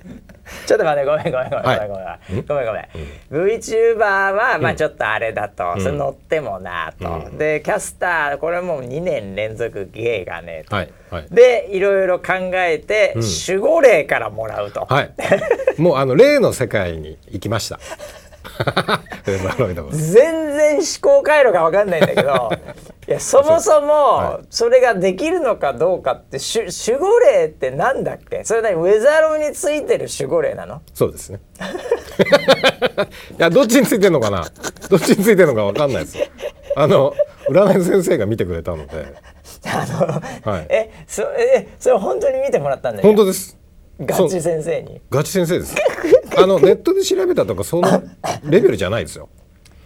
[0.66, 1.95] ちょっと待ってごめんごめんごめんごめん、ご
[2.39, 2.66] めんごめん。
[2.66, 13.16] ごめん、うん、VTuber はまあちょっとあれだと、うん、それ乗ってもなと、うん、でキャスターこれもう2年連続芸がねと、はいはい、でいろいろ考えて、
[13.47, 15.14] 守護霊からもらうと、はい、
[15.78, 17.80] もうあの霊の世界に行きました。
[19.91, 22.51] 全然思考回路が分かんないんだけど
[23.07, 26.37] いやそもそもそれができるのかどうかって
[26.87, 28.43] 守護霊ってなんだっけ？
[28.43, 30.81] それなウェザーローについてる守護霊なの？
[30.93, 31.39] そうですね。
[33.37, 34.45] いやどっちについてるのかな？
[34.89, 36.17] どっちについてるのか分かんないです
[36.75, 37.13] あの
[37.49, 39.05] 占い先生が見てくれたので。
[39.65, 39.85] あ
[40.45, 43.57] の、はい、えそえそれ本当に見てもらったんだ本当です。
[43.99, 45.01] ガチ先生に？
[45.09, 45.75] ガチ先生です。
[46.37, 48.03] あのネットで調べたとかその
[48.43, 49.29] レベルじゃないですよ。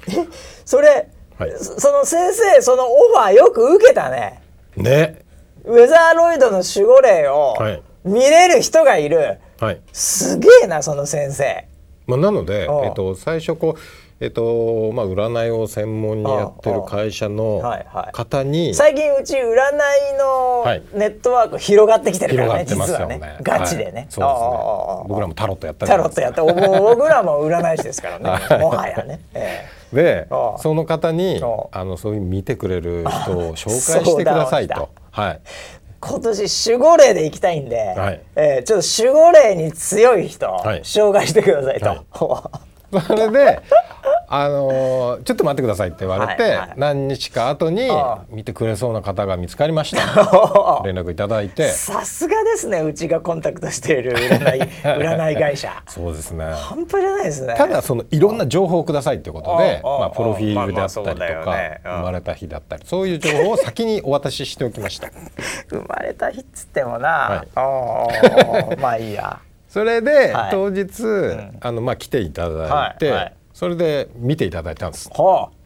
[0.65, 4.41] それ、はい、その先生そのオファーよく受けたね。
[4.75, 5.21] ね。
[5.65, 11.67] ウェザーロイドの守護霊を、はい、見れる人がいる、はい、すげえなその先生。
[12.07, 13.79] まあ、なので、えっと、最初こう
[14.19, 17.61] えっとまあ、占いを専門にやってる会社の
[18.13, 19.43] 方に、最近うち占い
[20.17, 20.65] の
[20.95, 23.37] ネットワーク広がってきてるからね、実はね。
[23.43, 24.41] ガチでね、はい、そうです
[25.03, 25.07] ね。
[25.07, 25.91] 僕らもタロットやったり。
[25.91, 28.59] タロットやって僕らも占い師ですからね。
[28.59, 30.27] もはやね、ええ、で
[30.57, 34.89] その方にあのそういう見てくれる人を紹介してくださいと。
[35.11, 35.41] はい。
[35.99, 41.89] 今年守護霊で行きたいんで、はい、えー、ちょっと守護霊に強い人、はい、紹介してくださいと。
[41.89, 42.67] はい
[43.07, 43.61] それで
[44.29, 47.89] あのー、ちょっと待ってくださいって言われて、はいはい、何日か後に
[48.29, 50.01] 見てくれそうな方が見つかりました。
[50.83, 51.69] 連絡いただいて。
[51.69, 55.81] さすがですねうちがコンタクトしている占い 占い会社。
[55.87, 56.43] そうですね。
[56.43, 57.53] 半端じゃないですね。
[57.55, 65.09] ただそのいろんな情報をくださいってことでまあ、プロフィールであったりとか、まあまあね、生まれた日だったりそういう情報を先にお渡ししておきました。
[65.69, 75.09] 生まれた日っつってもな、はい、まあいいやそれで、はい、当日、うん、あのまあ来ていただいて、はいはい、それで見ていただいたんです。
[75.13, 75.57] はあ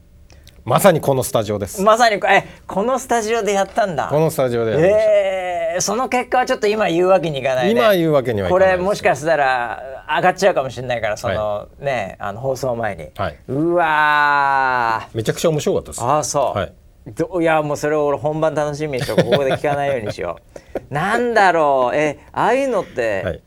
[0.63, 1.81] まさにこのスタジオです。
[1.81, 4.07] まさにえこのスタジオでやったんだ。
[4.09, 4.99] このスタジオでやりました。
[4.99, 13.09] えー、その結果はちょっと今言うわけにいかない、ね、今言うわけにはいかない、これもしかしたら上がっちゃうかもしれないからその、はい、ねあの放送前に。
[13.15, 16.03] はい、うわめちゃくちゃ面白かったです。
[16.03, 16.57] あそう。
[16.57, 16.73] はい。
[17.07, 20.37] どいやもうそれを俺本番楽しみにしようここで聞かないようにしよ
[20.79, 20.79] う。
[20.93, 23.23] なんだろうえああいうのって。
[23.23, 23.41] はい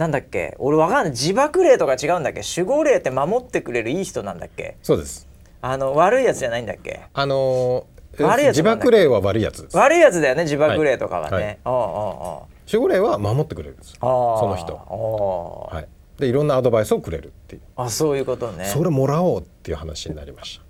[0.00, 0.54] なんだっけ？
[0.58, 1.10] 俺わかんない。
[1.10, 2.40] 自爆霊とか違うんだっけ？
[2.56, 4.76] 守護霊って守ってくれるいい人なんだっけ？
[4.82, 5.28] そうです。
[5.60, 7.00] あの悪いやつじゃないんだっけ？
[7.12, 12.72] あのー、悪いやつ自爆霊は悪いやつ悪いやつだよね自爆霊とかはね、はい。
[12.74, 14.06] 守護霊は守ってくれるんですそ
[14.48, 14.74] の人。
[14.74, 15.86] はい。
[16.18, 17.62] でいろんなアドバイスをくれるっていう。
[17.76, 18.64] あそういうことね。
[18.64, 20.60] それもらおうっていう話になりまし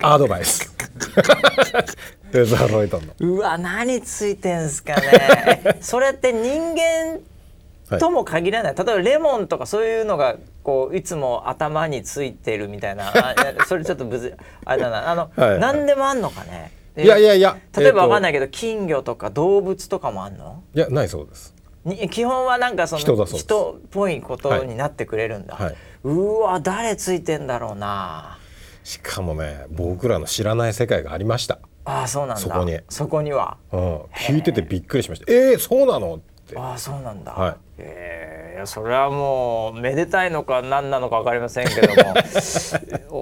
[0.00, 0.04] た。
[0.14, 0.70] アドバイス。
[3.20, 5.78] うわ何ついてんすかね。
[5.80, 7.20] それって人間
[7.98, 13.08] とも限らない、例えばレモンとかそういうのがこういつも頭についてるみたいな。
[13.08, 13.34] あ
[13.68, 15.10] それちょっとぶずあれだな。
[15.10, 15.50] あの、はい。
[15.50, 16.72] はい、何でもあんのかね。
[16.96, 20.62] いやいやいや例えばわかんないけど、金魚とか動物とかもあんの？
[20.74, 21.54] いやないそうです。
[21.84, 25.64] に基本はなんかその人っぽいことになってくれるんだ、はい。
[25.66, 28.38] はい、うわ誰ついてんだろうな。
[28.84, 31.58] しかもね僕らの知らない世界がありました。
[31.84, 32.40] ああそうなんだ。
[32.40, 32.80] そこに。
[32.88, 35.30] そこには、うん、聞いててびっくりしました。
[35.32, 36.14] えー、そうなの？
[36.14, 36.20] っ
[36.54, 36.60] て。
[36.60, 42.14] ああそうなんだ、はい、えー、それはもうめでたいのか何なのか分かりませんけども。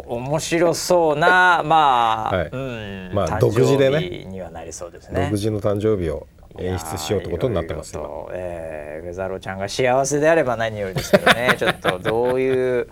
[0.17, 4.25] 面白そうなまあ、はい、うんまあ独自でね。
[4.25, 5.25] にはなりそうですね。
[5.25, 6.27] 独自の誕生日を
[6.59, 8.29] 演出しようってことになってますよ。
[8.33, 11.55] えー、ウェザロちゃんが幸せであれば何よりですけどね。
[11.59, 12.89] ちょっとどういう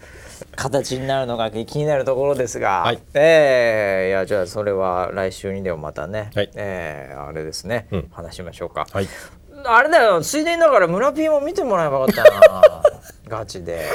[0.57, 8.87] 形になるのか気になるところですが、はい、えー、いやじゃあそれは来週にでもまたね、はい、えー、あれですね、うん、話しましょうか。
[8.91, 9.09] はい
[9.65, 12.63] あれだよついでにだから村ピーも見てもらえばよかったな。
[13.29, 13.87] ガチで。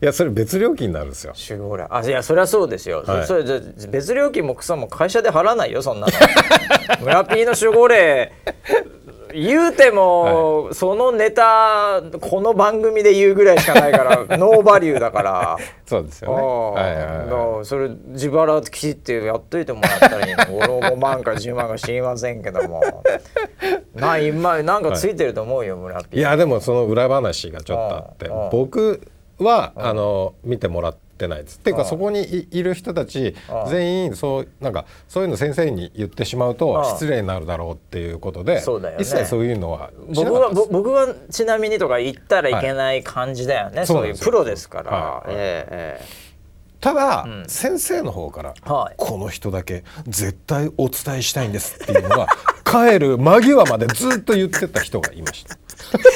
[0.00, 1.34] いやそれ別料金になるんですよ。
[1.48, 3.44] 守護霊あいやそりゃそうですよ、はい、それ
[3.90, 6.12] 別料金も草も会社で払わないよそんなの。
[7.00, 8.32] 村ピーの守護霊
[9.34, 15.56] 言うても、はい、そのネタこの番組で言うぐらいしかないから ノーバリューだから。
[15.86, 23.02] そうですよね、はいはいはい、それ自腹切ってやっといてもらったらいいの俺5万か10万か知りませんけども。
[23.94, 29.00] な今なんかついてると思うよ村ピいやでもその裏話がちょっとあって僕
[29.38, 31.58] はあの見てもらってってないです。
[31.58, 31.70] って。
[31.70, 33.34] いうかそこにいる人たち
[33.68, 38.60] 全員そうなんかそういうの先生に言ってしまうと失礼になるだろうっていうことで、ね、
[38.98, 44.90] 一切そういうのは僕は僕はちなみにとか言ったらいけない感じだよね、はい、そういうプロですから。
[44.92, 45.30] はい。
[45.30, 46.28] えー
[46.80, 52.28] ただ、うん、先生の方から、はい、この人だけ絶対お伝えしたいんですっていうのが
[52.64, 55.58] 帰る間際までずっと言ってた人がいました。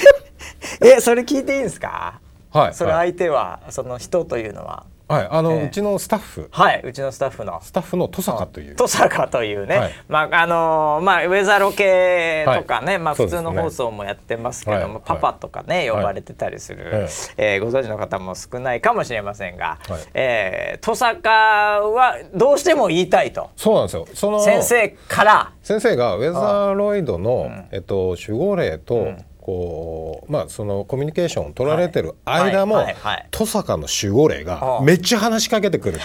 [0.87, 2.21] えそれ聞いていいんですか？
[2.53, 6.49] はい、それ相手は、その人というのははい、あの、えー、うちのスタッフ。
[6.51, 7.61] はい、うちのスタッフの。
[7.63, 8.71] スタッフの登坂という。
[8.71, 16.85] 登坂というね、はい、まあ、あのー、まあ、ウェザーロケとかね、はい、まあ、普通の放送もやってますけども、ね、パパとかね、呼ばれてたりする。
[16.85, 16.93] はい、
[17.37, 19.79] えー、ご存知の方も少ないかもしれませんが。
[19.89, 23.51] はい、えー、登坂はどうしても言いたいと。
[23.57, 24.07] そうなんですよ。
[24.15, 24.43] その。
[24.43, 25.53] 先生から。
[25.63, 28.95] 先生がウェザーロイドの、えっと、守護霊と。
[28.95, 32.87] うんこうまあそのコミュニケーションを取られてる間も、
[33.33, 36.05] 登坂の守護霊がめっちゃ話しかけてくるって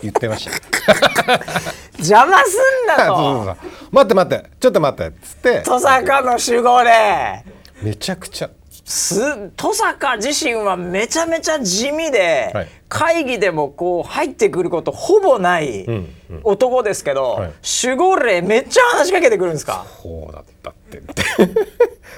[0.00, 0.52] 言ってました。
[1.98, 3.56] 邪魔すんなと。
[3.92, 4.50] 待って待って。
[4.58, 5.14] ちょっと待って。
[5.14, 5.62] っつって。
[5.66, 7.44] 登坂の守護霊。
[7.82, 8.50] めちゃくちゃ。
[8.84, 9.20] す
[9.56, 15.86] 登坂自身はめちゃめちゃ地味で、はい、会議でもこう入ってくることほぼない
[16.42, 17.52] 男ですけど、うんうんはい、
[17.86, 19.86] 守護霊めっちゃ話しかけてくるんですか？
[20.02, 21.00] そうだったって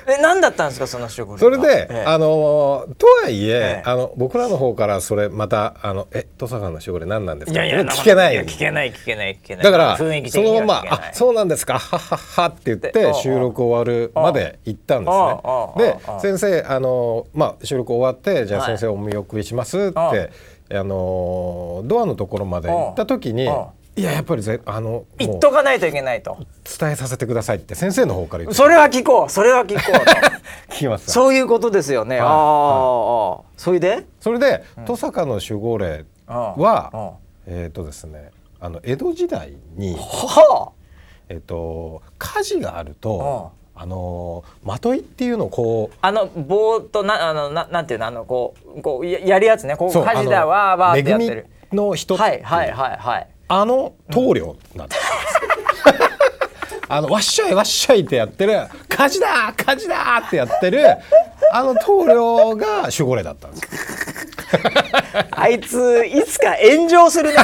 [0.07, 7.65] え何だったんですかその守護霊それで、ええ、あのとはいえ、え、あの僕らの方からそれまたあのえ登坂の守護霊何なんですか？
[7.65, 8.45] いやいや聞けない。
[8.45, 9.65] 聞けない聞けない聞けない。
[9.65, 16.01] だからそのままあそうなんですかはははって言って収録終わるまで行ったんですね。
[16.19, 20.31] で先生あのまあ収録終わってじゃあ先生お見送りしますって、はい、
[20.77, 23.49] あのドアのところまで行った時に
[23.97, 26.37] いややっぱりぜあの言っとかないといけないと。
[26.79, 28.57] 伝えさせてくださいって先生の方から言って。
[28.57, 29.31] それは聞こう。
[29.31, 30.13] それは聞こうと。
[30.75, 31.13] 聞きます。
[31.13, 34.05] そういうことですよね、はい、ああ、はい、それで？
[34.21, 37.15] それで登坂の守護霊は、
[37.47, 38.31] えっ、ー、とですね
[38.61, 40.73] あの江戸時代に、はあ、
[41.29, 49.77] えっ、ー、と火事があると、あのまといっていうのをこうあの棒となあのななんていうのあのこうこうややるやつね。
[49.77, 51.47] こう火事だわーわーってやってる。
[51.73, 55.03] の人はいはいはいはいあの棟梁なんです、
[56.89, 58.55] あのわっしょいわっしょいってやってる
[58.89, 60.85] 火事だ火事だってやってる
[61.53, 63.63] あの棟梁が守護霊だったんです。
[65.31, 67.37] あいついつか炎上するね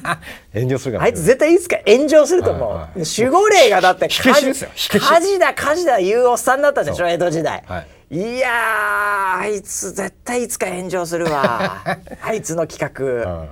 [0.52, 11.82] 炎上するあいつ絶対いつか炎上すると思う、はいはい、守護霊がだって火事火事だ火事だ言うおっさんだったでしょ江戸時代、はい、いやあいつ絶対いつか炎上するわ。
[12.22, 13.48] あいつの企画。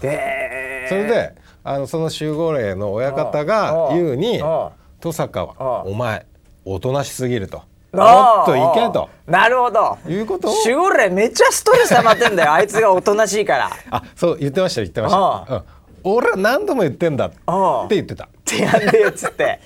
[0.00, 6.26] でそれであのその守護霊の親方が言うに登坂はお前
[6.64, 7.62] おとなしすぎると。
[7.92, 8.02] も
[8.42, 9.10] っといけと。
[9.26, 9.98] なるほど。
[10.08, 10.48] いうこと？
[10.48, 13.70] 守護霊めっちゃストレス溜まってんだよあいつがおとなしいから。
[13.90, 15.18] あそう言ってました言ってました、
[15.54, 15.62] うん、
[16.04, 17.36] 俺は何度も言ってんだって
[17.90, 18.24] 言ってた。
[18.24, 19.60] ってやんでよっつって。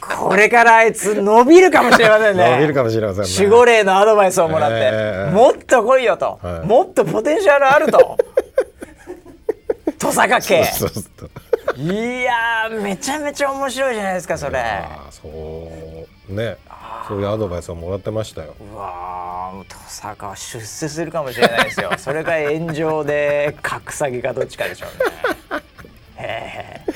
[0.00, 2.52] これからあいつ伸びるかもしれませんね。
[2.52, 3.30] 伸びるかもしれませんね。
[3.36, 8.16] 守護霊のアドバイスをもらって、えー、もっと来いよと、はい、もっとポテンシャルあると
[10.00, 10.64] 土佐家系
[11.76, 14.82] いやめちゃめちゃ面白いじゃないですかそれ。
[15.10, 15.28] そ
[16.30, 16.34] う。
[16.34, 16.56] ね。
[17.06, 18.54] そういうアドバイスをもらってましたよ。
[18.58, 21.92] うわ登坂は出世するかもしれないですよ。
[21.98, 24.88] それが炎上で格下げかどっちかでしょう
[25.54, 25.62] ね。
[26.16, 26.92] へえ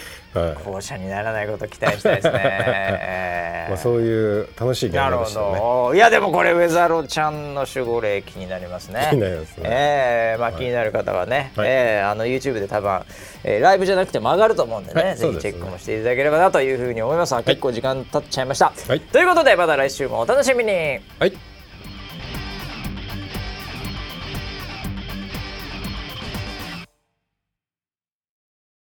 [0.65, 3.67] 後者にならないことを期待したいですね。
[3.71, 5.97] まあそういう楽しい現場でしたね。
[5.97, 9.07] いやでもこれウェザロちゃんの守護霊気になりますね。
[9.11, 9.63] 気になりますね。
[9.65, 13.03] えー、まあ気になる方はね、はい、えー、あの YouTube で多分、
[13.45, 17.35] えー、ライブじゃなくても上がると思うんでね、はい、ぜひチェックもしていただければなというふうに思います。
[17.35, 18.73] はい、結構時間経っちゃいました。
[18.89, 21.01] はい、ということでまた来週もお楽しみに。
[21.19, 21.54] はい。